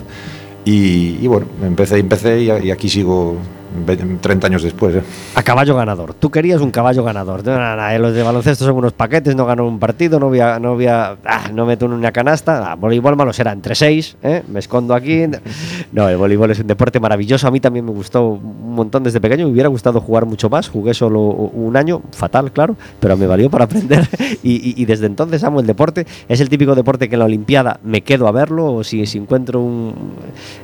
[0.64, 3.36] Y, y bueno, empecé, empecé y, y aquí sigo
[4.20, 4.96] 30 años después.
[4.96, 5.02] ¿eh?
[5.34, 6.14] A caballo ganador.
[6.14, 7.44] Tú querías un caballo ganador.
[7.44, 10.28] No, no, no, eh, los de baloncesto son unos paquetes, no gano un partido, no
[10.28, 12.72] voy a, no voy a, ah, no meto una canasta.
[12.72, 14.42] Ah, voleibol malo será entre seis, ¿eh?
[14.48, 15.24] me escondo aquí.
[15.92, 17.46] No, el voleibol es un deporte maravilloso.
[17.48, 19.46] A mí también me gustó un montón desde pequeño.
[19.46, 20.68] Me hubiera gustado jugar mucho más.
[20.68, 24.06] Jugué solo un año, fatal, claro, pero me valió para aprender.
[24.42, 26.06] Y, y- y desde entonces amo el deporte.
[26.28, 29.18] Es el típico deporte que en la Olimpiada me quedo a verlo o si, si
[29.18, 29.94] encuentro un...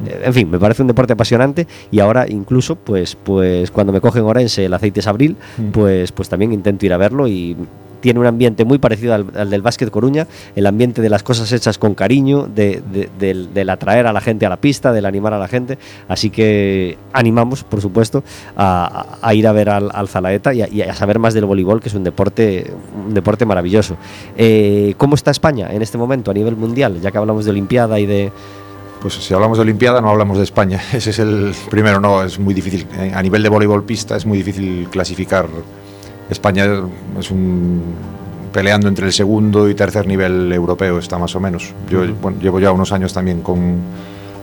[0.07, 2.92] eh, En fin, me parece un deporte apasionante y ahora incluso, pues,
[3.25, 5.37] pues cuando me cogen Orense el aceite es abril,
[5.73, 7.57] pues, pues también intento ir a verlo y
[8.01, 10.27] tiene un ambiente muy parecido al, al del básquet Coruña,
[10.57, 14.21] el ambiente de las cosas hechas con cariño, de, de- del, del atraer a la
[14.21, 15.79] gente a la pista, del animar a la gente.
[16.09, 18.25] Así que animamos, por supuesto,
[18.57, 21.33] a, a- a ir a ver al, al Zalaeta y a, y a saber más
[21.33, 22.73] del voleibol, que es un deporte,
[23.07, 23.97] un deporte maravilloso.
[24.37, 27.01] Eh, ¿Cómo está España en este momento a nivel mundial?
[27.01, 28.33] Ya que hablamos de Olimpiada y de...
[29.03, 30.81] Pues si hablamos de Olimpiada no hablamos de España.
[30.93, 32.87] Ese es el primero, no, es muy difícil.
[33.15, 35.49] A nivel de voleibol pista es muy difícil clasificar.
[36.31, 36.67] España
[37.19, 37.83] es un
[38.53, 41.75] peleando entre el segundo y tercer nivel europeo está más o menos.
[41.91, 43.79] Yo bueno, llevo ya unos años también con,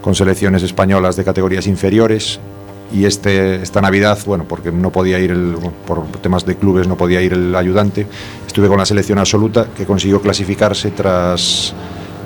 [0.02, 2.40] con selecciones españolas de categorías inferiores
[2.92, 6.98] y este esta Navidad, bueno, porque no podía ir el, por temas de clubes no
[6.98, 8.08] podía ir el ayudante,
[8.46, 11.74] estuve con la selección absoluta que consiguió clasificarse tras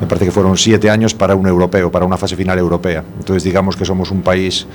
[0.04, 3.04] me parece que fueron siete años para un europeo, para una fase final europea.
[3.18, 4.68] Entonces digamos que somos un país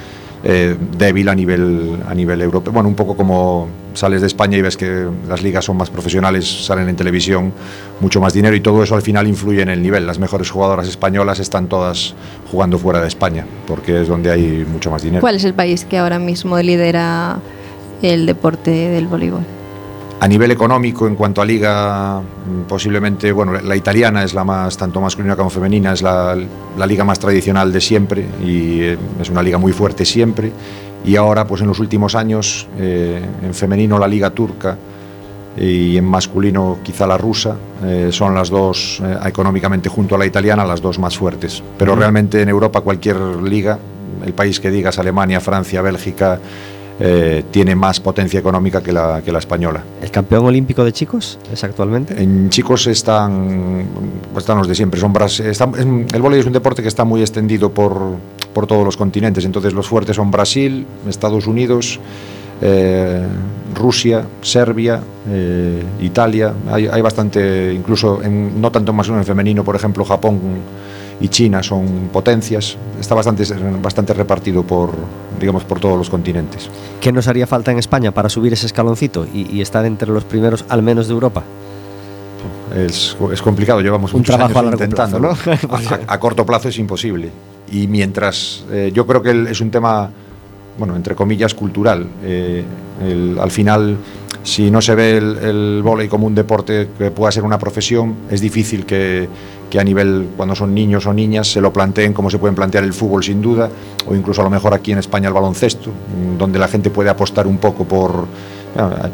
[0.42, 2.72] eh, débil a nivel, a nivel europeo.
[2.72, 6.64] Bueno, un poco como sales de España y ves que las ligas son más profesionales,
[6.64, 7.52] salen en televisión,
[8.00, 10.06] mucho más dinero y todo eso al final influye en el nivel.
[10.06, 12.14] Las mejores jugadoras españolas están todas
[12.50, 15.20] jugando fuera de España, porque es donde hay mucho más dinero.
[15.20, 17.40] ¿Cuál es el país que ahora mismo lidera
[18.00, 19.57] el deporte del voleibol?
[20.20, 24.76] A nivel económico, en cuanto a liga, mm, posiblemente, bueno, la italiana es la más,
[24.76, 26.36] tanto masculina como femenina, es la,
[26.76, 30.50] la liga más tradicional de siempre y eh, es una liga muy fuerte siempre.
[31.04, 34.76] Y ahora, pues en los últimos años, eh, en femenino la liga turca
[35.56, 40.26] y en masculino quizá la rusa, eh, son las dos, eh, económicamente junto a la
[40.26, 41.62] italiana, las dos más fuertes.
[41.78, 43.78] Pero realmente en Europa cualquier liga,
[44.24, 46.38] el país que digas, Alemania, Francia, Bélgica,
[47.00, 49.82] eh, tiene más potencia económica que la, que la española.
[50.02, 52.20] ¿El campeón olímpico de chicos es actualmente?
[52.20, 53.84] En chicos están,
[54.36, 54.98] están los de siempre.
[55.00, 55.12] Son
[56.12, 57.96] el vóley es un deporte que está muy extendido por,
[58.52, 59.44] por todos los continentes.
[59.44, 62.00] Entonces los fuertes son Brasil, Estados Unidos,
[62.60, 63.22] eh,
[63.74, 66.52] Rusia, Serbia, eh, Italia.
[66.70, 70.40] Hay, hay bastante, incluso en- no tanto en masculino en femenino, por ejemplo, Japón
[71.20, 72.76] y China son potencias.
[73.00, 73.44] Está bastante,
[73.82, 74.90] bastante repartido por,
[75.40, 76.68] digamos, por todos los continentes.
[77.00, 80.24] ¿Qué nos haría falta en España para subir ese escaloncito y, y estar entre los
[80.24, 81.42] primeros, al menos de Europa?
[82.74, 85.36] Es, es complicado, llevamos Un muchos trabajo años a largo plazo, intentándolo.
[85.70, 86.04] ¿no?
[86.06, 87.30] a, a corto plazo es imposible.
[87.72, 90.10] Y mientras, eh, yo creo que es un tema,
[90.78, 92.06] bueno, entre comillas, cultural.
[92.22, 92.64] Eh,
[93.02, 93.96] el- al final,
[94.48, 98.14] si no se ve el, el vóley como un deporte que pueda ser una profesión,
[98.30, 99.28] es difícil que,
[99.78, 102.94] a nivel, cuando son niños o niñas, se lo planteen como se pueden plantear el
[102.94, 103.68] fútbol sin duda,
[104.06, 105.90] o incluso a lo mejor aquí en España el baloncesto,
[106.38, 108.24] donde la gente puede apostar un poco por,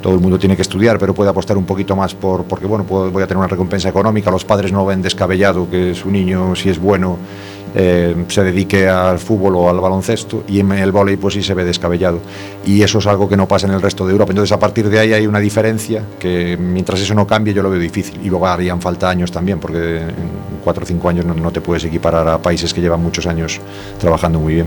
[0.01, 2.85] todo el mundo tiene que estudiar, pero puede apostar un poquito más por, porque bueno,
[2.85, 6.55] puedo- voy a tener una recompensa económica, los padres no ven descabellado que su niño,
[6.55, 7.17] si es bueno,
[7.75, 11.55] eh, se dedique al fútbol o al baloncesto, y en el vóley pues sí se
[11.55, 12.21] ve descabellado.
[12.67, 14.33] Y eso es algo que no pasa en el resto de Europa.
[14.33, 17.71] Entonces a partir de ahí hay una diferencia que mientras eso no cambie yo lo
[17.71, 18.21] veo difícil.
[18.23, 21.61] Y luego harían falta años también, porque en cuatro o cinco años no, no te
[21.61, 23.61] puedes equiparar a países que llevan muchos años
[23.99, 24.67] trabajando muy bien.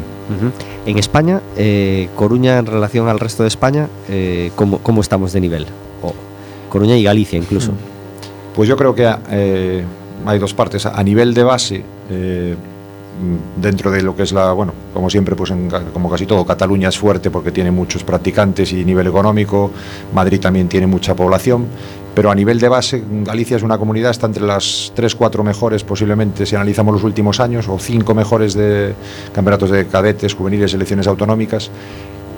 [0.85, 5.41] En España, eh, Coruña en relación al resto de España, eh, ¿cómo, cómo estamos de
[5.41, 5.65] nivel?
[6.69, 7.71] Coruña y Galicia incluso.
[8.53, 10.85] Pues yo creo que hay dos partes.
[10.85, 11.83] A nivel de base,
[13.55, 16.89] dentro de lo que es la, bueno, como siempre, pues en como casi todo, Cataluña
[16.89, 19.71] es fuerte porque tiene muchos practicantes y nivel económico,
[20.13, 21.65] Madrid también tiene mucha población,
[22.13, 25.83] pero a nivel de base, Galicia es una comunidad, está entre las 3, 4 mejores
[25.83, 28.93] posiblemente si analizamos los últimos años, o 5 mejores de
[29.33, 31.69] campeonatos de cadetes, juveniles, selecciones autonómicas.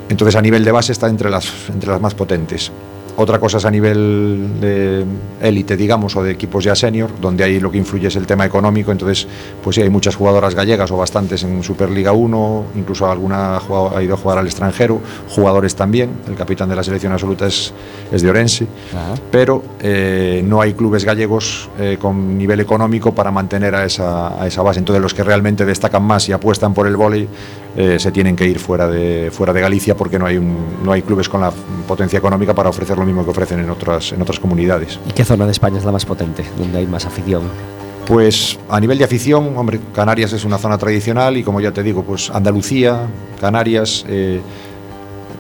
[0.10, 2.72] Entonces a nivel de base está entre las, entre las más potentes.
[3.22, 5.04] Otra cosa es a nivel de
[5.42, 8.46] élite, digamos, o de equipos ya senior, donde ahí lo que influye es el tema
[8.46, 8.94] económico.
[8.94, 9.28] Entonces,
[9.62, 14.14] pues sí, hay muchas jugadoras gallegas o bastantes en Superliga 1, incluso alguna ha, ido
[14.14, 16.12] a jugar al extranjero, jugadores también.
[16.30, 17.74] El capitán de la selección absoluta es,
[18.10, 18.68] es de Orense,
[19.30, 24.48] pero eh, no hay clubes gallegos eh, con nivel económico para mantener a esa, a
[24.48, 24.80] esa base.
[24.80, 27.28] Entonces, los que realmente destacan más y apuestan por el vóley
[27.76, 30.92] eh, se tienen que ir fuera de, fuera de Galicia porque no hay, un- no
[30.94, 31.52] hay clubes con la
[31.88, 35.00] potencia económica para ofrecer lo mismo que ofrecen en otras, en otras comunidades.
[35.10, 37.44] ¿Y qué zona de España es la más potente, donde hay más afición?
[38.08, 41.84] Pues a nivel de afición, hombre, Canarias es una zona tradicional y como ya te
[41.84, 43.02] digo, pues Andalucía,
[43.40, 44.42] Canarias, eh,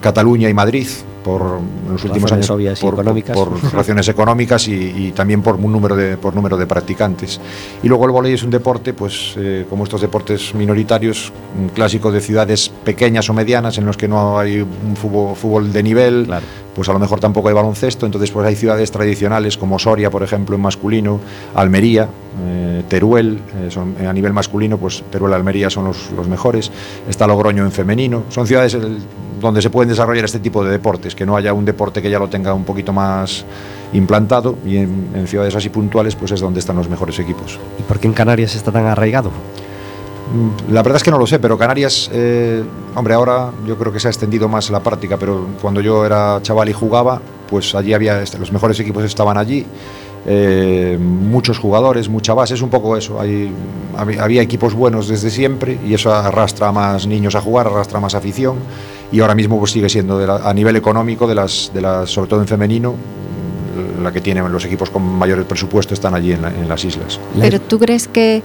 [0.01, 0.87] Cataluña y Madrid,
[1.23, 3.35] por en los últimos años obvias por, económicas.
[3.35, 7.41] por- por razones económicas y, y también por un número de por número de practicantes.
[7.83, 12.11] Y luego el vóley es un deporte, pues eh, como estos deportes minoritarios, un clásico
[12.11, 16.23] de ciudades pequeñas o medianas en los que no hay un fútbol, fútbol de nivel,
[16.27, 16.45] Claro.
[16.79, 20.23] Pues a lo mejor tampoco hay baloncesto, entonces pues hay ciudades tradicionales como Soria, por
[20.23, 21.19] ejemplo, en masculino,
[21.53, 22.07] Almería,
[22.47, 26.71] eh, Teruel, eh, son, a nivel masculino, pues Teruel, Almería son los, mejores,
[27.09, 28.77] está Logroño en femenino, son ciudades
[29.41, 32.17] donde se pueden desarrollar este tipo de deportes, que no haya un deporte que ya
[32.17, 33.43] lo tenga un poquito más
[33.91, 37.59] implantado y en, en ciudades así puntuales pues es donde están los mejores equipos.
[37.77, 39.31] ¿Y por qué en Canarias está tan arraigado?
[40.33, 42.63] Mm, La verdad es que no lo sé, pero Canarias, eh,
[42.95, 46.39] hombre, ahora yo creo que se ha extendido más la práctica, pero cuando yo era
[46.41, 47.19] chaval y jugaba,
[47.49, 49.65] pues allí había, los mejores equipos estaban allí,
[50.27, 53.51] eh, muchos jugadores, mucha base, es un poco eso, hay,
[53.97, 58.13] había, equipos buenos desde siempre y eso arrastra a más niños a jugar, arrastra más
[58.13, 58.57] afición
[59.11, 62.09] y ahora mismo pues sigue siendo de la- a nivel económico, de las, de las,
[62.11, 62.93] sobre todo en femenino,
[64.03, 67.19] la que tienen los equipos con mayores presupuestos están allí en, la- en las islas.
[67.39, 68.43] Pero tú crees que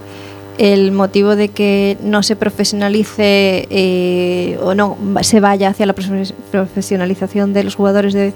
[0.57, 6.33] el motivo de que no se profesionalice eh, o no se vaya hacia la profes-
[6.51, 8.33] profesionalización de los jugadores de,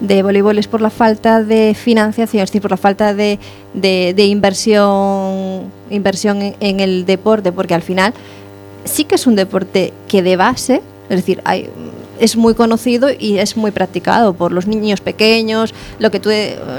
[0.00, 3.38] de voleibol es por la falta de financiación, es decir, por la falta de,
[3.74, 5.70] de- inversión,
[6.60, 8.12] en el deporte, porque al final
[8.84, 10.82] sí que es un deporte que de base,
[11.12, 11.42] es decir,
[12.18, 16.30] es muy conocido y es muy practicado por los niños pequeños, lo que tú,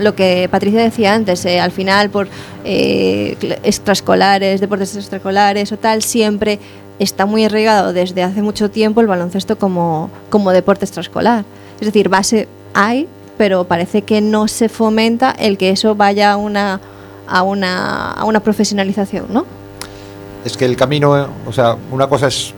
[0.01, 2.27] lo que Patricia decía antes, eh, al final por
[2.65, 6.59] eh, extraescolares, deportes extraescolares o tal, siempre
[6.97, 11.45] está muy arraigado desde hace mucho tiempo el baloncesto como, como deporte extraescolar.
[11.79, 13.07] Es decir, base hay,
[13.37, 16.81] pero parece que no se fomenta el que eso vaya a una,
[17.27, 19.45] a una, a una profesionalización, ¿no?
[20.43, 22.53] Es que el camino, o sea, una cosa es,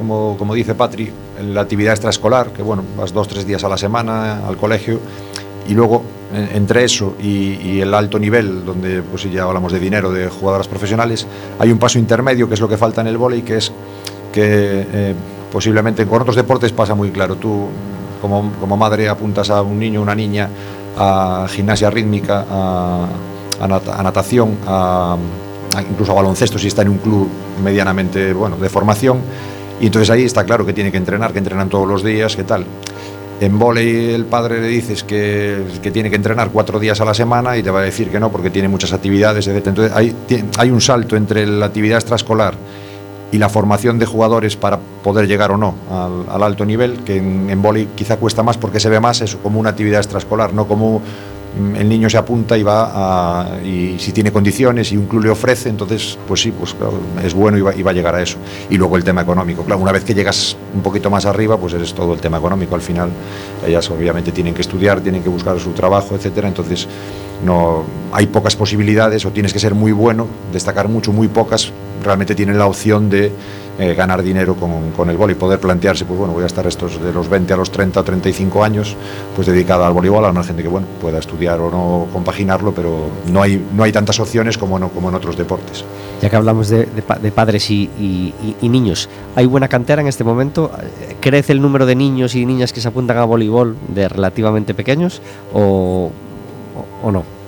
[0.00, 1.12] como, como dice Patri,
[1.44, 4.98] la actividad extraescolar, que bueno, vas dos, tres días a la semana al colegio,
[5.68, 6.02] y luego
[6.34, 10.68] en- entre eso y, el alto nivel, donde pues ya hablamos de dinero, de jugadoras
[10.68, 11.26] profesionales,
[11.58, 13.70] hay un paso intermedio que es lo que falta en el vóley, que es
[14.32, 15.14] que eh,
[15.52, 17.34] posiblemente con otros deportes pasa muy claro.
[17.36, 17.66] Tú
[18.22, 20.48] como, como madre apuntas a un niño una niña
[20.96, 23.06] a gimnasia rítmica, a,
[23.60, 24.56] a nata- a natación,
[25.90, 27.28] incluso a baloncesto si está en un club
[27.62, 29.18] medianamente bueno de formación
[29.80, 32.44] y entonces ahí está claro que tiene que entrenar, que entrenan todos los días, que
[32.44, 32.64] tal.
[33.40, 37.56] En volei el padre le dices que, tiene que entrenar cuatro días a la semana
[37.56, 39.66] y te va a decir que no porque tiene muchas actividades, etc.
[39.68, 40.14] Entonces
[40.58, 42.54] hay, un salto entre la actividad extraescolar
[43.32, 47.16] y la formación de jugadores para poder llegar o no al, al alto nivel, que
[47.16, 50.68] en, en quizá cuesta más porque se ve más eso como una actividad extraescolar, no
[50.68, 51.00] como
[51.76, 55.30] el niño se apunta y va a, y si tiene condiciones y un club le
[55.30, 56.76] ofrece, entonces pues sí, pues
[57.24, 58.38] es bueno y va, y va a llegar a eso.
[58.70, 61.72] Y luego el tema económico, claro, una vez que llegas un poquito más arriba, pues
[61.72, 62.74] es todo el tema económico.
[62.74, 63.10] Al final
[63.66, 66.48] ellas obviamente tienen que estudiar, tienen que buscar su trabajo, etcétera.
[66.48, 66.86] Entonces
[67.44, 71.72] no hay pocas posibilidades o tienes que ser muy bueno, destacar mucho, muy pocas
[72.02, 73.32] realmente tienen la opción de
[73.78, 77.02] eh, ganar dinero con, con el vóley, poder plantearse, pues bueno, voy a estar estos
[77.02, 78.94] de los 20 a los 30 o 35 años,
[79.34, 83.06] pues dedicada al voleibol, a una gente que bueno, pueda estudiar o no compaginarlo, pero
[83.32, 85.84] no hay, no hay tantas opciones como, no, como en otros deportes.
[86.20, 87.88] Ya que hablamos de, de pa- de padres y,
[88.60, 90.70] niños, ¿hay buena cantera en este momento?
[91.20, 95.22] ¿Crece el número de niños y niñas que se apuntan a voleibol de relativamente pequeños
[95.54, 96.10] o-
[97.02, 97.39] o no?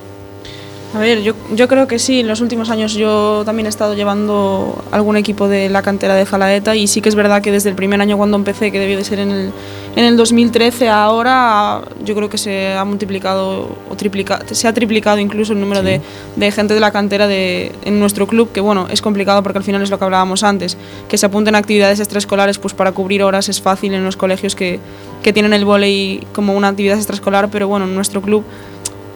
[0.93, 2.19] A ver, yo, yo creo que sí.
[2.19, 6.23] En los últimos años yo también he estado llevando algún equipo de la cantera de
[6.25, 8.95] Zalaeta y sí que es verdad que desde el primer año cuando empecé, que debió
[8.95, 9.51] de ser en el,
[9.95, 14.73] en el 2013, a ahora yo creo que se ha multiplicado o triplicado, se ha
[14.73, 15.99] triplicado incluso el número de,
[16.35, 19.63] de gente de la cantera de, en nuestro club, que bueno, es complicado porque al
[19.63, 20.77] final es lo que hablábamos antes,
[21.09, 24.55] que se apunten a actividades extraescolares, pues para cubrir horas es fácil en los colegios
[24.55, 24.79] que,
[25.23, 28.43] que tienen el vóley como una actividad extraescolar, pero bueno, en nuestro club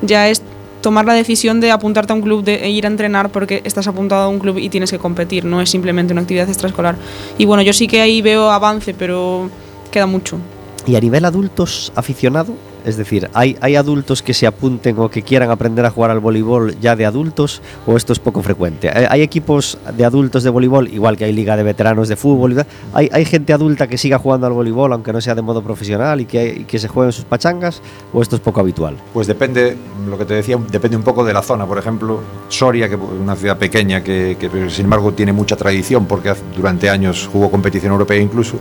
[0.01, 0.41] ya es
[0.81, 4.23] tomar la decisión de apuntarte a un club, de ir a entrenar porque estás apuntado
[4.23, 6.95] a un club y tienes que competir, no es simplemente una actividad extraescolar.
[7.37, 9.49] Y bueno, yo sí que ahí veo avance, pero
[9.91, 10.37] queda mucho.
[10.85, 12.53] ¿Y a nivel adultos aficionado?
[12.87, 16.21] Es decir, ¿hay, ¿hay adultos que se apunten o que quieran aprender a jugar al
[16.21, 18.89] voleibol ya de adultos o esto es poco frecuente?
[18.89, 22.65] ¿Hay, equipos de adultos de voleibol, igual que hay liga de veteranos de fútbol?
[22.93, 26.21] ¿Hay, hay gente adulta que siga jugando al voleibol aunque no sea de modo profesional
[26.21, 27.81] y que, y que se sus pachangas
[28.13, 28.95] o esto es poco habitual?
[29.13, 29.75] Pues depende,
[30.09, 31.65] lo que te decía, depende un poco de la zona.
[31.65, 36.05] Por ejemplo, Soria, que es una ciudad pequeña que, que, sin embargo tiene mucha tradición
[36.05, 38.57] porque durante años jugó competición europea incluso,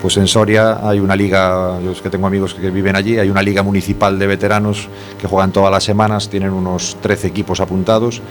[0.00, 3.28] pues en Soria hay una liga, yo es que tengo amigos que viven allí, hay
[3.28, 4.88] una liga municipal de veteranos
[5.20, 8.22] que juegan todas las semanas, tienen unos 13 equipos apuntados.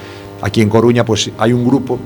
[0.42, 2.00] Aquí en Coruña pues hay un grupo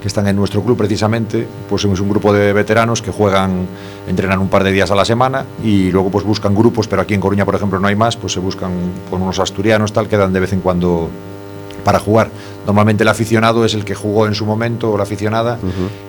[0.00, 3.66] que están en nuestro club precisamente, pues es un grupo de veteranos que juegan,
[4.06, 7.14] entrenan un par de días a la semana y luego pues buscan grupos, pero aquí
[7.14, 8.70] en Coruña por ejemplo no hay más, pues se buscan
[9.08, 11.08] con unos asturianos tal que dan de vez en cuando
[11.84, 12.30] para jugar.
[12.66, 15.58] Normalmente el aficionado es el que jugó en su momento o la aficionada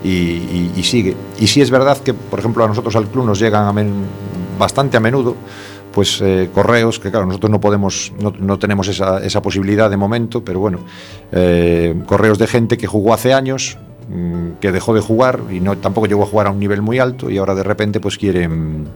[0.04, 1.16] y, y- y sigue.
[1.40, 4.06] Y sí es verdad que, por ejemplo, a nosotros al club nos llegan a men-
[4.58, 5.36] bastante a menudo
[5.92, 9.96] pues eh, correos que claro nosotros no podemos no, no tenemos esa, esa posibilidad de
[9.96, 10.80] momento pero bueno
[11.32, 13.78] eh, correos de gente que jugó hace años
[14.10, 17.00] mm, que dejó de jugar y no tampoco llegó a jugar a un nivel muy
[17.00, 18.88] alto y ahora de repente pues quieren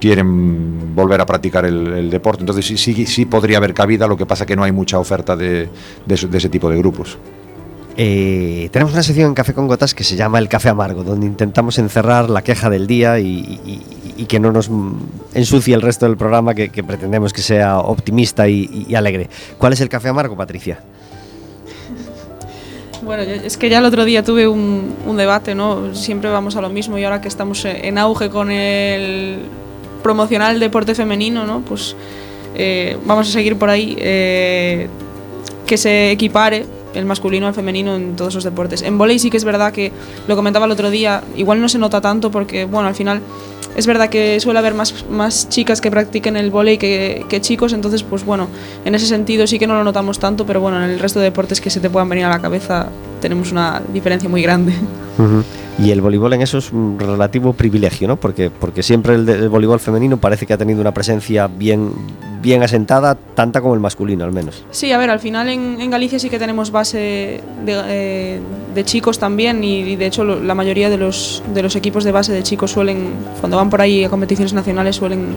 [0.00, 4.16] quieren volver a practicar el, el deporte entonces sí, sí sí podría haber cabida lo
[4.16, 5.68] que pasa que no hay mucha oferta de,
[6.06, 7.18] de eso- de ese tipo de grupos
[8.00, 11.26] Eh, tenemos una sección en Café con Gotas que se llama El Café Amargo, donde
[11.26, 13.26] intentamos encerrar la queja del día y,
[13.66, 13.82] y-
[14.16, 14.70] y que no nos
[15.34, 19.28] ensucie el resto del programa que, que pretendemos que sea optimista y, y alegre.
[19.58, 20.78] ¿Cuál es el Café Amargo, Patricia?
[23.04, 25.92] Bueno, es que ya el otro día tuve un, un debate, ¿no?
[25.94, 29.38] Siempre vamos a lo mismo y ahora que estamos en auge con el
[30.02, 31.60] promocionar el deporte femenino, ¿no?
[31.60, 31.94] Pues
[32.54, 33.96] eh, vamos a seguir por ahí.
[33.98, 34.88] eh,
[35.68, 38.82] que se equipare el masculino al femenino en todos los deportes.
[38.82, 39.92] En volei sí que es verdad que
[40.26, 43.20] lo comentaba el otro día, igual no se nota tanto porque, bueno, al final
[43.76, 48.02] es verdad que suele haber más, más chicas que practiquen el volei que, chicos, entonces,
[48.02, 48.48] pues bueno,
[48.84, 51.26] en ese sentido sí que no lo notamos tanto, pero bueno, en el resto de
[51.26, 52.88] deportes que se te puedan venir a la cabeza
[53.20, 54.72] tenemos una diferencia muy grande.
[55.78, 58.16] Y el voleibol en eso es un relativo privilegio, ¿no?
[58.16, 61.92] Porque, porque siempre el, voleibol femenino parece que ha tenido una presencia bien,
[62.42, 64.64] bien asentada, tanta como el masculino al menos.
[64.72, 68.40] Sí, a ver, al final en, Galicia sí que tenemos base de, eh,
[68.84, 72.42] chicos también y, de hecho la mayoría de los, de los equipos de base de
[72.42, 75.28] chicos suelen, cuando van por ahí a competiciones nacionales, suelen,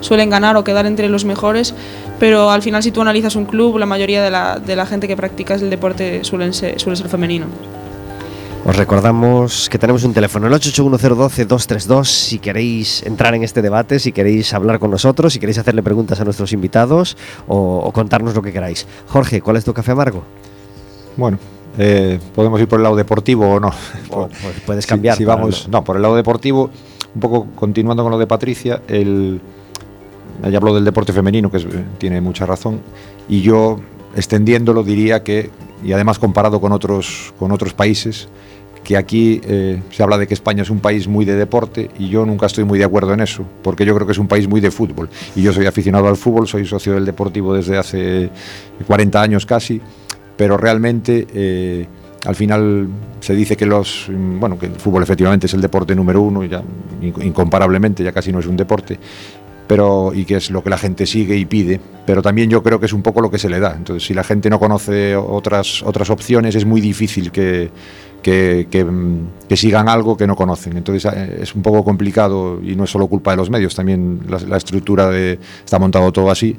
[0.00, 1.72] suelen ganar o quedar entre los mejores,
[2.18, 5.06] pero al final si tú analizas un club, la mayoría de la, de la gente
[5.06, 7.46] que practica el deporte suelen ser, suele ser femenino.
[8.66, 14.10] Os recordamos que tenemos un teléfono, el 881-012-232, si queréis entrar en este debate, si
[14.10, 17.14] queréis hablar con nosotros, si queréis hacerle preguntas a nuestros invitados
[17.46, 18.86] o, o contarnos lo que queráis.
[19.08, 20.22] Jorge, ¿cuál es tu café amargo?
[21.18, 21.38] Bueno,
[21.76, 23.70] eh, podemos ir por el lado deportivo o no.
[24.10, 24.32] Pues,
[24.64, 25.18] puedes cambiar.
[25.18, 26.70] Si, vamos, no, por el lado deportivo,
[27.14, 29.42] un poco continuando con lo de Patricia, el,
[30.42, 31.66] ella habló del deporte femenino, que es-
[31.98, 32.80] tiene mucha razón,
[33.28, 33.78] y yo
[34.16, 35.50] extendiéndolo diría que,
[35.84, 38.28] y además comparado con otros, con otros países,
[38.84, 42.08] que aquí eh, se habla de que España es un país muy de deporte y
[42.10, 44.46] yo nunca estoy muy de acuerdo en eso, porque yo creo que es un país
[44.46, 45.08] muy de fútbol.
[45.34, 48.30] Y yo soy aficionado al fútbol, soy socio del Deportivo desde hace
[48.86, 49.80] 40 años casi,
[50.36, 51.86] pero realmente eh,
[52.26, 52.88] al final
[53.20, 56.42] se dice que los mm, bueno que el fútbol efectivamente es el deporte número uno,
[57.02, 58.98] incomparablemente ya casi no es un deporte,
[59.66, 62.78] pero y que es lo que la gente sigue y pide, pero también yo creo
[62.78, 63.74] que es un poco lo que se le da.
[63.74, 67.70] Entonces, si la gente no conoce otras otras opciones, es muy difícil que
[68.24, 68.84] que, que,
[69.48, 70.76] que sigan algo que no conocen.
[70.76, 74.20] Entonces eh, es un poco complicado y no es solo culpa de los medios, también
[74.28, 76.56] la, la estructura de está montado todo así.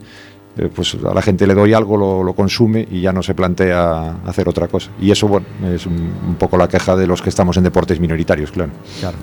[0.57, 3.33] eh, pues a la gente le doy algo, lo, lo consume y ya no se
[3.33, 4.89] plantea hacer otra cosa.
[5.01, 7.99] Y eso, bueno, es un, un poco la queja de los que estamos en deportes
[7.99, 8.71] minoritarios, claro.
[8.99, 9.17] Claro.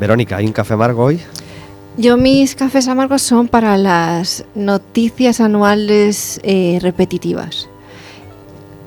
[0.00, 1.20] Verónica, ¿hay un café amargo hoy?
[1.96, 7.68] Yo mis cafés amargos son para las noticias anuales eh, repetitivas.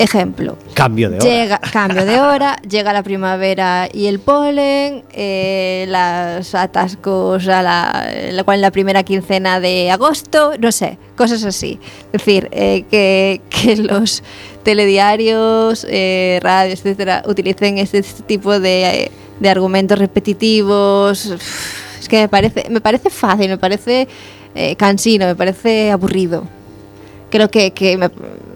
[0.04, 1.26] Ejemplo, Cambio de hora.
[1.30, 8.10] llega cambio de hora, llega la primavera y el polen, eh, los atascos a la,
[8.32, 11.80] la cual en la primera quincena de agosto, no sé, cosas así.
[12.12, 14.24] Es decir, eh, que, que los
[14.64, 21.26] telediarios, eh, radios, etcétera, utilicen este tipo de, de argumentos repetitivos.
[22.00, 24.08] Es que me parece, me parece fácil, me parece
[24.56, 26.48] eh, cansino, me parece aburrido
[27.30, 28.10] creo que, que me-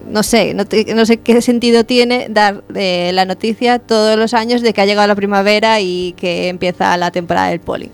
[0.08, 4.34] no sé, no, te- no sé qué sentido tiene dar eh, la noticia todos los
[4.34, 7.90] años de que ha llegado la primavera y que empieza la temporada del polling.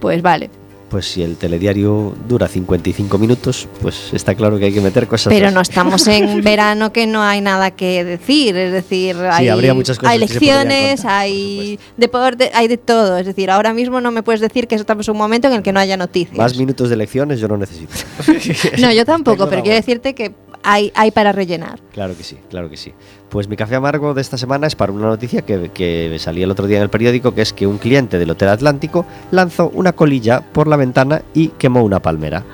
[0.00, 0.50] Pues vale,
[0.96, 5.30] Pues si el telediario dura 55 minutos, pues está claro que hay que meter cosas.
[5.30, 9.74] pero no estamos en verano que no hay nada que decir, es decir, hay, habría
[9.74, 14.10] muchas cosas hay elecciones, contar, hay deporte, hay de todo, es decir, ahora mismo no
[14.10, 16.34] me puedes decir que estamos en un momento en el que no haya noticias.
[16.34, 17.92] Más minutos de elecciones yo no necesito.
[18.80, 21.78] no, yo tampoco, pero quiero decirte que hay, hay para rellenar.
[21.92, 22.94] Claro que sí, claro que sí.
[23.28, 26.50] Pues mi café amargo de esta semana es para una noticia que, que salía el
[26.50, 29.92] otro día en el periódico, que es que un cliente del Hotel Atlántico lanzó una
[29.92, 32.44] colilla por la ventana y quemó una palmera.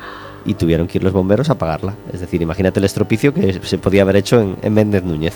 [0.45, 1.95] Y tuvieron que ir los bomberos a apagarla.
[2.13, 5.35] Es decir, imagínate el estropicio que se podía haber hecho en, Méndez Núñez.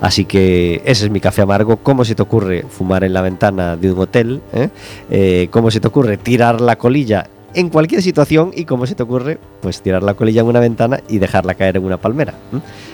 [0.00, 1.78] Así que ese es mi café amargo.
[1.78, 4.40] ¿Cómo se te ocurre fumar en la ventana de un hotel?
[4.52, 4.68] eh?
[5.10, 9.02] Eh, ¿Cómo se te ocurre tirar la colilla en cualquier situación y cómo se te
[9.02, 12.34] ocurre pues tirar la colilla en una ventana y dejarla caer en una palmera.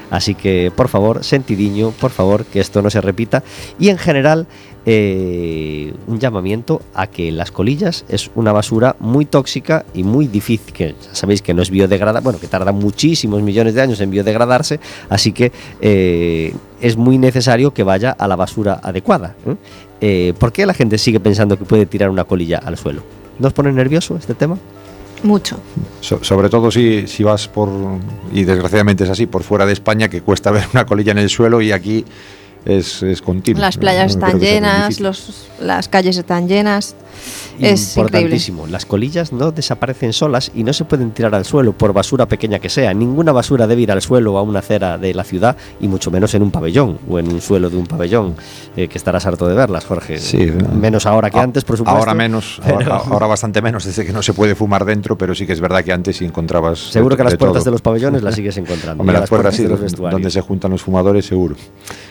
[0.09, 3.43] Así que por favor, sentidiño, por favor, que esto no se repita.
[3.81, 4.47] Y en general,
[4.87, 10.73] eh, un llamamiento a que las colillas es una basura muy tóxica y muy difícil,
[10.73, 14.79] que sabéis que no es biodegradable, bueno, que tarda muchísimos millones de años en biodegradarse,
[15.09, 15.51] así que
[15.81, 19.35] eh, es muy necesario que vaya a la basura adecuada.
[20.01, 23.22] Eh, ¿Por qué la gente sigue pensando que puede tirar una colilla al suelo?
[23.39, 24.59] ¿No os pone nervioso este tema?
[25.23, 25.59] Mucho.
[26.01, 27.69] So- sobre todo si, si vas por,
[28.33, 31.29] y desgraciadamente es así, por fuera de España, que cuesta ver una colilla en el
[31.31, 32.05] suelo y aquí
[32.65, 33.61] es, es continuo.
[33.61, 36.95] Las playas están llenas, los, las calles están llenas.
[37.59, 38.01] Es increíble.
[38.03, 38.67] Importantísimo.
[38.67, 42.59] Las colillas no desaparecen solas y no se pueden tirar al suelo por basura pequeña
[42.59, 42.93] que sea.
[42.95, 46.11] Ninguna basura debe ir al suelo o a una acera de la ciudad y mucho
[46.11, 48.35] menos en un pabellón o en un suelo de un pabellón,
[48.77, 50.19] eh, que estarás harto de verlas, Jorge.
[50.19, 51.99] Sí, menos ahora que A- antes, por supuesto.
[51.99, 55.35] Ahora menos, pero- ahora, ahora bastante menos, desde que no se puede fumar dentro, pero
[55.35, 56.79] sí que es verdad que antes sí encontrabas.
[56.79, 57.65] Seguro de- que las de puertas todo.
[57.65, 59.03] de los pabellones las sigues encontrando.
[59.03, 61.55] Hombre, las puertas sí, de los donde se juntan los fumadores, seguro.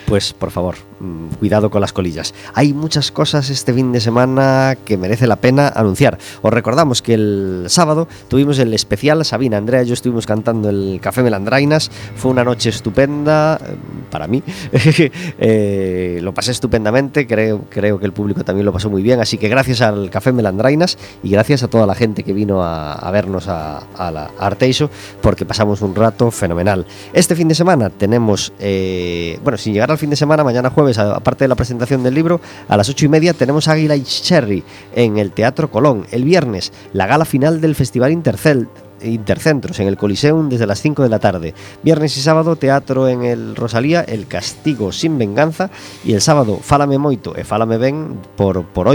[0.05, 2.33] Pues por favor, mm, cuidado con las colillas.
[2.53, 6.17] Hay muchas cosas este fin de semana que merece la pena anunciar.
[6.41, 10.99] Os recordamos que el sábado tuvimos el especial Sabina, Andrea y yo estuvimos cantando el
[11.01, 11.91] Café Melandrainas.
[12.15, 13.75] Fue una noche estupenda eh,
[14.09, 14.43] para mí.
[15.43, 19.19] Eh, lo pasé estupendamente, creo, creo que el público también lo pasó muy bien.
[19.19, 23.09] Así que gracias al Café Melandrainas y gracias a toda la gente que vino a,
[23.11, 24.89] vernos a, a la a Arteixo,
[25.21, 26.85] porque pasamos un rato fenomenal.
[27.13, 30.97] Este fin de semana tenemos, eh, bueno, sin llegar al fin de semana, mañana jueves,
[30.97, 34.63] aparte de la presentación del libro, a las ocho y media tenemos Águila y Cherry
[34.95, 36.05] en el Teatro Colón.
[36.11, 38.67] El viernes, la gala final del Festival Intercel.
[39.03, 41.53] Intercentros en el Coliseum desde las 5 de la tarde.
[41.83, 45.69] Viernes y sábado teatro en el Rosalía, El Castigo sin Venganza
[46.03, 48.87] y el sábado Fálame Moito e Fálame Ben por, por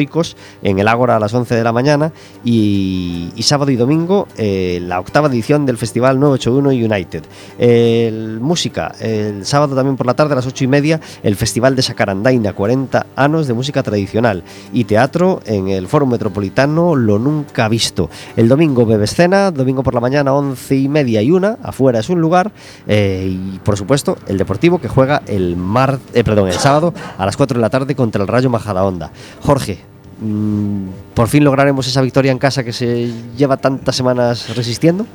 [0.62, 2.12] en el Ágora a las 11 de la mañana
[2.44, 8.40] y, sábado y domingo eh, la octava edición del Festival 981 United.
[8.40, 11.82] Música, el sábado también por la tarde a las 8 y media el Festival de
[11.82, 14.42] Sacarandaina, 40 años de música tradicional
[14.72, 18.10] y teatro en el Foro Metropolitano Lo Nunca Visto.
[18.36, 22.08] El domingo bebe escena, domingo por la mañana 11 y media y una, afuera es
[22.08, 22.52] un lugar
[22.86, 27.26] eh, y por supuesto el Deportivo que juega el mar, eh, perdón, el sábado a
[27.26, 29.10] las 4 de la tarde contra el Rayo Majadahonda.
[29.40, 29.80] Jorge,
[30.20, 35.06] mm, por fin lograremos esa victoria en casa que se lleva tantas semanas resistiendo.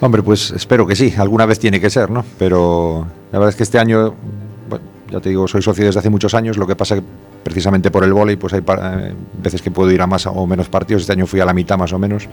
[0.00, 2.24] Hombre, pues espero que sí, alguna vez tiene que ser, ¿no?
[2.38, 4.14] Pero la verdad es que este año,
[4.68, 7.02] bueno, ya te digo, soy socio desde hace muchos años, lo que pasa que
[7.42, 10.68] precisamente por el vóley, pues hay eh, veces que puedo ir a más o menos
[10.68, 12.28] partidos, este año fui a la mitad más o menos,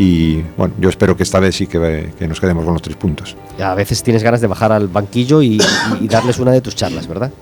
[0.00, 2.96] y bueno, yo espero que esta vez sí que, que nos quedemos con los tres
[2.96, 3.34] puntos.
[3.60, 5.58] A veces tienes ganas de bajar al banquillo y,
[6.00, 7.32] y darles una de tus charlas, ¿verdad?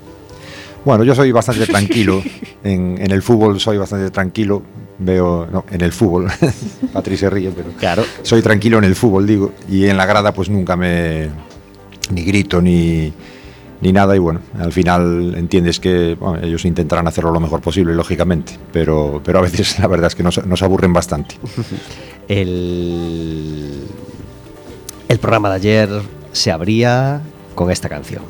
[0.85, 2.23] Bueno, yo soy bastante tranquilo,
[2.65, 4.63] en, en el fútbol soy bastante tranquilo,
[4.99, 6.29] veo, no, en el fútbol,
[6.95, 8.05] Patricia ríe, pero Claro.
[8.23, 11.29] soy tranquilo en el fútbol, digo, y en la grada pues nunca me
[12.11, 13.13] ni grito ni,
[13.81, 17.95] ni nada y bueno, al final entiendes que bueno, ellos intentarán hacerlo lo mejor posible,
[17.95, 21.37] lógicamente, pero, pero a veces la verdad es que nos, nos aburren bastante.
[22.29, 23.85] El,
[25.09, 25.89] el programa de ayer
[26.33, 27.21] se abría
[27.55, 28.23] con esta canción.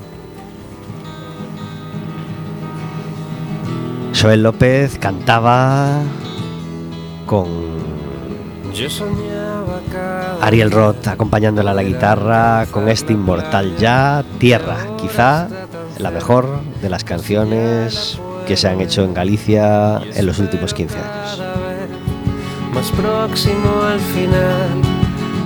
[4.21, 6.03] Joel López cantaba
[7.27, 7.47] con
[8.75, 9.46] Yo cada
[10.41, 15.49] Ariel Roth acompañándola a la guitarra con este inmortal ya, Tierra, quizá
[15.99, 20.97] la mejor de las canciones que se han hecho en Galicia en los últimos 15
[20.97, 21.43] años.
[22.73, 24.83] más próximo al final.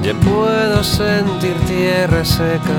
[0.03, 2.79] Ya puedo sentir tierra seca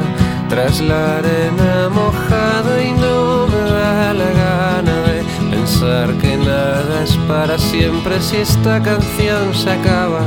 [0.50, 7.16] tras la arena mojada y no me da la gana de pensar que nada es
[7.28, 10.22] para siempre si esta canción se acaba.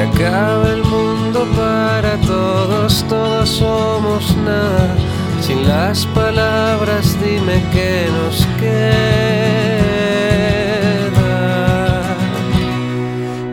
[0.00, 4.96] Que acabe el mundo para todos, todos somos nada.
[5.42, 9.10] Sin las palabras dime que nos queda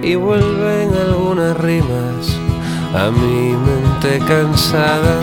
[0.02, 2.38] y vuelven algunas rimas
[2.96, 5.20] a mi mente cansada,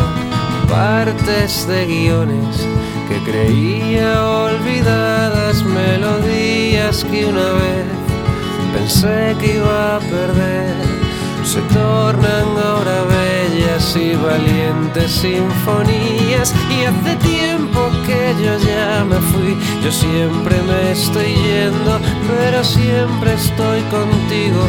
[0.68, 2.68] partes de guiones
[3.08, 8.04] que creía olvidadas, melodías que una vez
[8.74, 11.03] pensé que iba a perder,
[11.54, 16.52] se tornan ahora bellas y valientes sinfonías.
[16.68, 23.34] Y hace tiempo que yo ya me fui, yo siempre me estoy yendo, pero siempre
[23.34, 24.62] estoy contigo,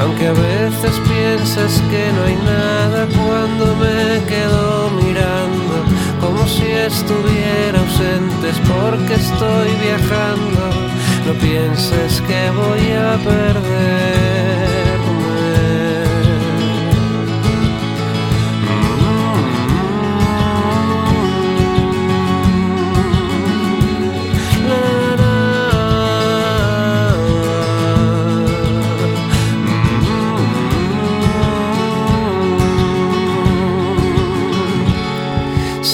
[0.00, 5.74] aunque a veces piensas que no hay nada cuando me quedo mirando,
[6.22, 10.62] como si estuviera ausentes porque estoy viajando,
[11.26, 14.59] no pienses que voy a perderme.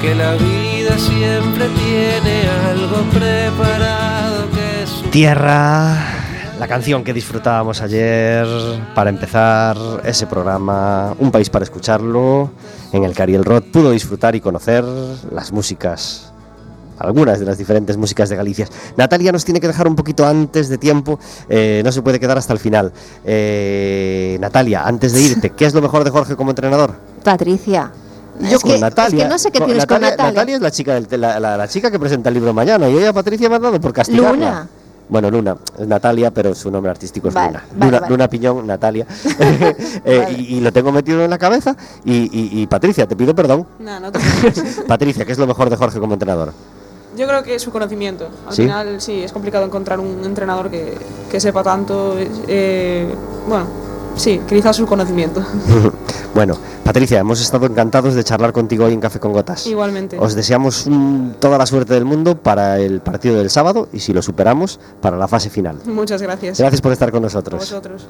[0.00, 5.94] que la vida siempre tiene algo preparado que es un Tierra,
[6.58, 8.46] la canción que disfrutábamos ayer
[8.94, 12.50] para empezar ese programa, Un País para Escucharlo,
[12.92, 14.84] en el que Ariel Roth pudo disfrutar y conocer
[15.32, 16.32] las músicas,
[16.98, 18.66] algunas de las diferentes músicas de Galicia.
[18.96, 21.18] Natalia nos tiene que dejar un poquito antes de tiempo,
[21.50, 22.90] eh, no se puede quedar hasta el final.
[23.22, 26.94] Eh, Natalia, antes de irte, ¿qué es lo mejor de Jorge como entrenador?
[27.22, 27.92] Patricia.
[28.48, 29.18] Yo es con que, Natalia.
[29.18, 30.26] Es que no sé qué tienes con Natalia.
[30.32, 32.96] Natalia es la chica, del- la, la- la chica que presenta el libro mañana y
[32.96, 34.32] ella, Patricia, me ha dado por castigarla.
[34.32, 34.68] Luna.
[35.08, 37.62] Bueno, Luna, es Natalia, pero su nombre artístico es Vale, Luna.
[37.72, 38.10] vale, Luna, vale.
[38.10, 39.06] Luna Piñón, Natalia.
[40.04, 40.32] Eh, Vale.
[40.38, 41.76] y, y lo tengo metido en la cabeza.
[42.04, 43.66] Y, y- y, Patricia, te pido perdón.
[43.80, 44.20] No, no te.
[44.86, 46.52] Patricia, ¿qué es lo mejor de Jorge como entrenador?
[47.16, 48.28] Yo creo que su conocimiento.
[48.46, 48.62] Al ¿Sí?
[48.62, 50.96] final, sí, es complicado encontrar un entrenador que,
[51.28, 52.14] que sepa tanto.
[52.46, 53.12] eh,
[53.48, 53.66] bueno,
[54.20, 55.42] sí, quizás su conocimiento.
[56.32, 59.66] Bueno, Patricia, hemos estado encantados de charlar contigo hoy en Café con Gotas.
[59.66, 60.16] Igualmente.
[60.16, 60.88] Os deseamos
[61.40, 65.16] toda la suerte del mundo para el partido del sábado y si lo superamos, para
[65.16, 65.80] la fase final.
[65.86, 66.60] Muchas gracias.
[66.60, 67.58] Gracias por estar con nosotros.
[67.58, 68.06] vosotros.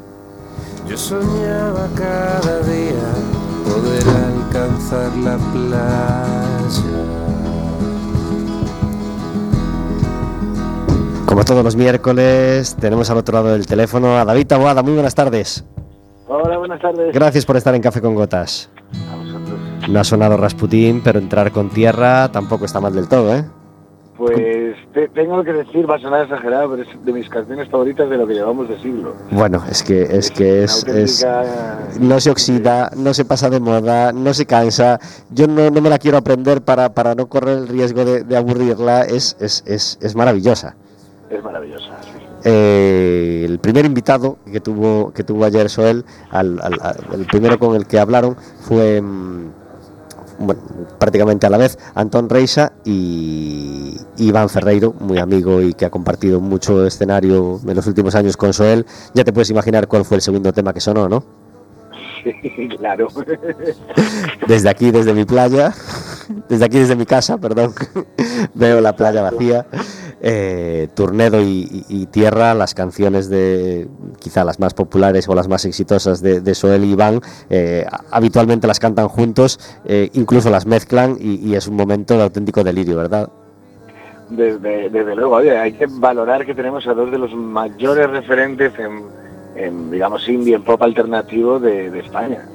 [0.86, 2.92] Yo soñaba cada día
[3.64, 7.00] poder alcanzar la playa.
[11.24, 14.82] Como todos los miércoles, tenemos al otro lado del teléfono a David Taboada.
[14.82, 15.64] Muy buenas tardes.
[16.32, 17.12] Hola, buenas tardes.
[17.12, 18.70] Gracias por estar en Café con Gotas.
[19.12, 19.58] A vosotros.
[19.88, 23.44] No ha sonado Rasputín, pero entrar con tierra tampoco está mal del todo, ¿eh?
[24.16, 28.08] Pues te- tengo que decir, va a sonar exagerado, pero es de mis canciones favoritas
[28.08, 29.14] de lo que llevamos de siglo.
[29.32, 31.26] Bueno, es que es que es,
[31.98, 35.00] no se oxida, no se pasa de moda, no se cansa.
[35.30, 38.36] Yo no, no me la quiero aprender para, para no correr el riesgo de, de
[38.36, 39.02] aburrirla.
[39.04, 40.76] Es, es, es, es maravillosa.
[41.30, 41.96] Es maravillosa.
[42.44, 47.58] Eh, el primer invitado que tuvo que tuvo ayer Soel, al, al- al- el primero
[47.58, 49.50] con el que hablaron fue mm,
[50.38, 50.62] bueno,
[50.98, 56.40] prácticamente a la vez Antón Reisa y Iván Ferreiro, muy amigo y que ha compartido
[56.40, 58.86] mucho escenario en los últimos años con Soel.
[59.12, 61.22] Ya te puedes imaginar cuál fue el segundo tema que sonó, ¿no?
[62.24, 63.08] Sí, claro.
[64.48, 65.72] Desde aquí, desde mi playa,
[66.48, 67.72] desde aquí, desde mi casa, perdón,
[68.54, 69.66] veo la playa vacía.
[70.22, 76.20] Eh, Turnedo y, Tierra, las canciones de quizá las más populares o las más exitosas
[76.20, 81.54] de, de Soel y Iván, eh, habitualmente las cantan juntos, eh, incluso las mezclan y,
[81.54, 83.30] es un momento de auténtico delirio, ¿verdad?
[84.28, 88.72] Desde, desde luego, hay que valorar que tenemos a dos de los mayores referentes
[89.56, 92.46] en, digamos, indie, en pop alternativo de España.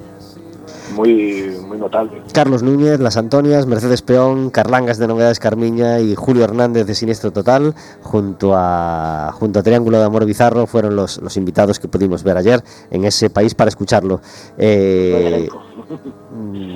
[0.95, 2.21] Muy, muy notable.
[2.33, 7.31] Carlos Núñez, Las Antonias, Mercedes Peón, Carlangas de Novedades Carmiña y Julio Hernández de Siniestro
[7.31, 12.23] Total, junto a, junto a Triángulo de Amor Bizarro, fueron los, los invitados que pudimos
[12.23, 14.21] ver ayer en ese país para escucharlo.
[14.57, 15.49] Eh,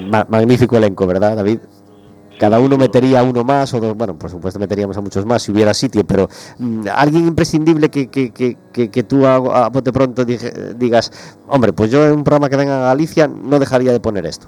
[0.10, 1.60] ma- magnífico elenco, ¿verdad, David?
[2.40, 5.52] Cada uno metería uno más, o dos, bueno, por supuesto meteríamos a muchos más si
[5.52, 8.56] hubiera sitio, pero mm, alguien imprescindible que, que, que,
[8.90, 9.36] que, tú a,
[9.66, 11.12] a bote pronto dije- digas,
[11.50, 14.48] hombre, pues yo en un programa que venga a Galicia no dejaría de poner esto.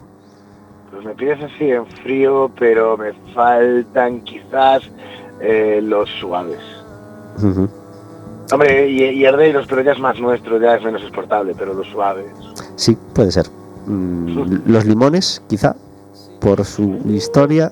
[0.90, 4.84] Pues me pides así en frío, pero me faltan quizás
[5.42, 6.60] eh, los suaves.
[8.54, 11.88] Hombre, y, y Herdeiros, pero ya es más nuestro, ya es menos exportable, pero los
[11.88, 12.26] suaves.
[12.76, 13.46] Sí, puede ser.
[13.86, 15.76] Mm, los limones, quizá,
[16.40, 17.72] por su historia.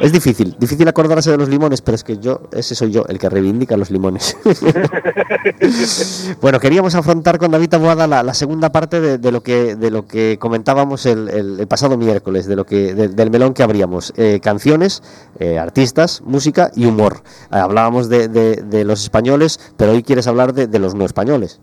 [0.00, 3.18] Es difícil, difícil acordarse de los limones, pero es que yo, ese soy yo, el
[3.18, 4.36] que reivindica los limones.
[6.40, 10.38] bueno, queríamos afrontar con David Taboada la, segunda parte de, lo que de lo que
[10.38, 14.12] comentábamos el, el- pasado miércoles, de lo que de- del melón que abríamos.
[14.16, 15.02] Eh, canciones,
[15.38, 17.22] eh, artistas, música y humor.
[17.52, 21.60] Eh, hablábamos de, de- los españoles, pero hoy quieres hablar de, de los no españoles.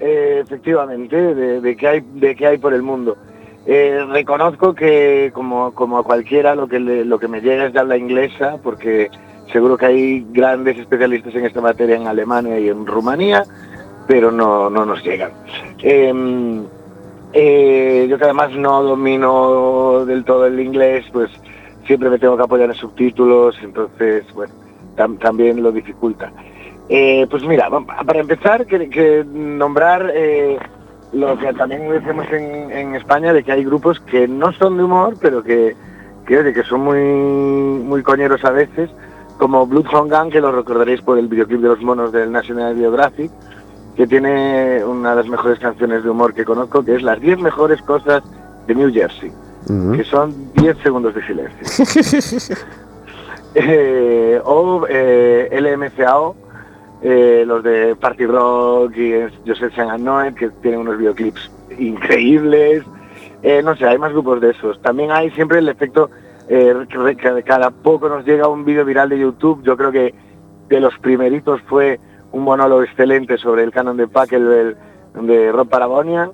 [0.00, 3.16] Eh, efectivamente, de, qué hay, de qué hay por el mundo.
[3.66, 7.80] Eh, reconozco que como, como a cualquiera lo que, lo que me llega es de
[7.80, 9.08] habla inglesa, porque
[9.52, 13.44] seguro que hay grandes especialistas en esta materia en Alemania y en Rumanía,
[14.08, 15.30] pero no, no nos llegan.
[15.80, 16.64] Em,
[17.32, 21.30] eh, yo que además no domino del todo el inglés, pues
[21.86, 24.52] siempre me tengo que apoyar en subtítulos, entonces, bueno,
[24.96, 26.32] tam- también lo dificulta.
[26.88, 27.70] Eh, pues mira,
[28.04, 30.12] para empezar, que, nombrar
[31.12, 34.84] lo que también decimos en, en España, de que hay grupos que no son de
[34.84, 35.76] humor, pero que,
[36.26, 38.90] que, que son muy, muy coñeros a veces,
[39.38, 43.30] como Bloodhound Gang, que lo recordaréis por el videoclip de los monos del National Geographic,
[43.96, 47.40] que tiene una de las mejores canciones de humor que conozco, que es las 10
[47.40, 48.22] mejores cosas
[48.66, 49.30] de New Jersey,
[49.66, 52.56] que son 10 segundos de silencio.
[53.54, 56.34] Eh, o eh, LMCAO,
[57.02, 59.12] eh, los de Party Rock y
[59.46, 62.84] Joseph Noel, que tienen unos videoclips increíbles.
[63.42, 64.80] Eh, no sé, hay más grupos de esos.
[64.82, 66.10] También hay siempre el efecto
[66.48, 69.62] eh, que, cada poco nos llega un vídeo viral de YouTube.
[69.62, 70.14] Yo creo que
[70.68, 71.98] de los primeritos fue
[72.30, 74.76] un monólogo excelente sobre el canon de Pachelbel
[75.20, 76.30] de Rob Parabonian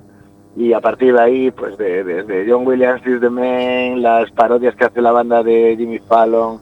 [0.57, 4.31] y a partir de ahí, pues de, de- de John Williams is the Man, las
[4.33, 6.61] parodias que hace la banda de Jimmy Fallon,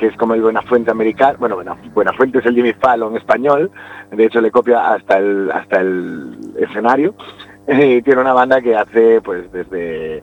[0.00, 3.70] que es como el Buenafuente americano, bueno, bueno, Buenafuente es el Jimmy Fallon español,
[4.10, 7.14] de hecho le copia hasta el, hasta el escenario,
[7.68, 10.22] y tiene una banda que hace pues desde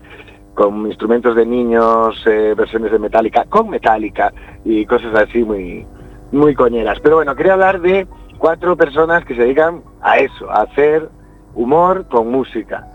[0.56, 4.34] con instrumentos de niños, eh, versiones de Metallica, con Metallica
[4.66, 5.86] y cosas así muy,
[6.32, 7.00] muy coñeras.
[7.00, 8.08] Pero bueno, quería hablar de
[8.40, 11.08] cuatro personas que se dedican a eso, a hacer
[11.54, 12.88] humor con música.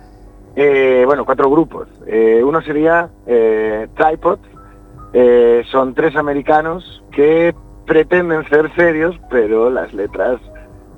[0.57, 1.87] Eh, bueno, cuatro grupos.
[2.09, 4.41] Eh, uno sería Tripod,
[5.13, 7.55] eh, son tres americanos que
[7.87, 10.41] pretenden ser serios, pero las letras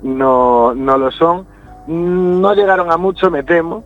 [0.01, 1.45] no, no lo son.
[1.87, 3.83] No llegaron a mucho, me temo,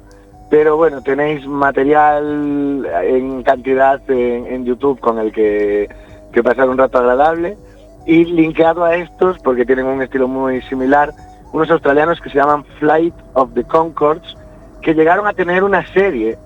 [0.49, 5.89] Pero bueno, tenéis material en cantidad en, YouTube con el que,
[6.31, 7.57] que pasar un rato agradable.
[8.05, 11.11] Y linkeado a estos, porque tienen un estilo muy similar,
[11.51, 14.37] unos australianos que se llaman Flight of the Concords,
[14.81, 16.37] que llegaron a tener una serie,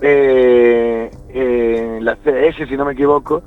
[0.00, 3.42] eh, eh, la CS si no me equivoco,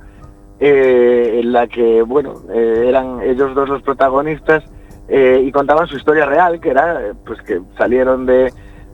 [0.60, 4.64] eh, en la que, bueno, eh, eran ellos dos los protagonistas
[5.08, 8.52] eh, y contaban su historia real, que era pues que salieron de,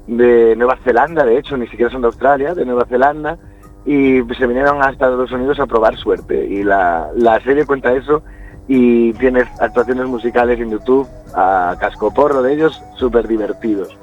[0.08, 3.38] de Nueva Zelanda, de hecho, ni siquiera son de Australia, de Nueva Zelanda,
[3.86, 6.46] y se vinieron a Estados Unidos a probar suerte.
[6.46, 8.24] Y la, la serie cuenta eso
[8.68, 13.98] y tiene actuaciones musicales en YouTube a cascoporro de ellos, súper divertidos.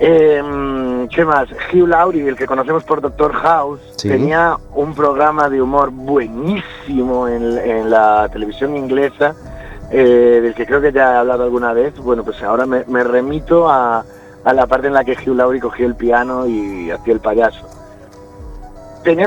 [0.00, 1.48] Em, ¿Qué más?
[1.72, 4.08] Hugh Laurie, el que conocemos por Doctor House, Sí.
[4.08, 9.34] tenía un programa de humor buenísimo en, en la televisión inglesa,
[9.90, 11.98] eh, del que creo que ya he hablado alguna vez.
[11.98, 14.02] Bueno, pues ahora me, me remito a,
[14.44, 17.68] a la parte en la que Hugh Laurie cogía el piano y hacía el payaso.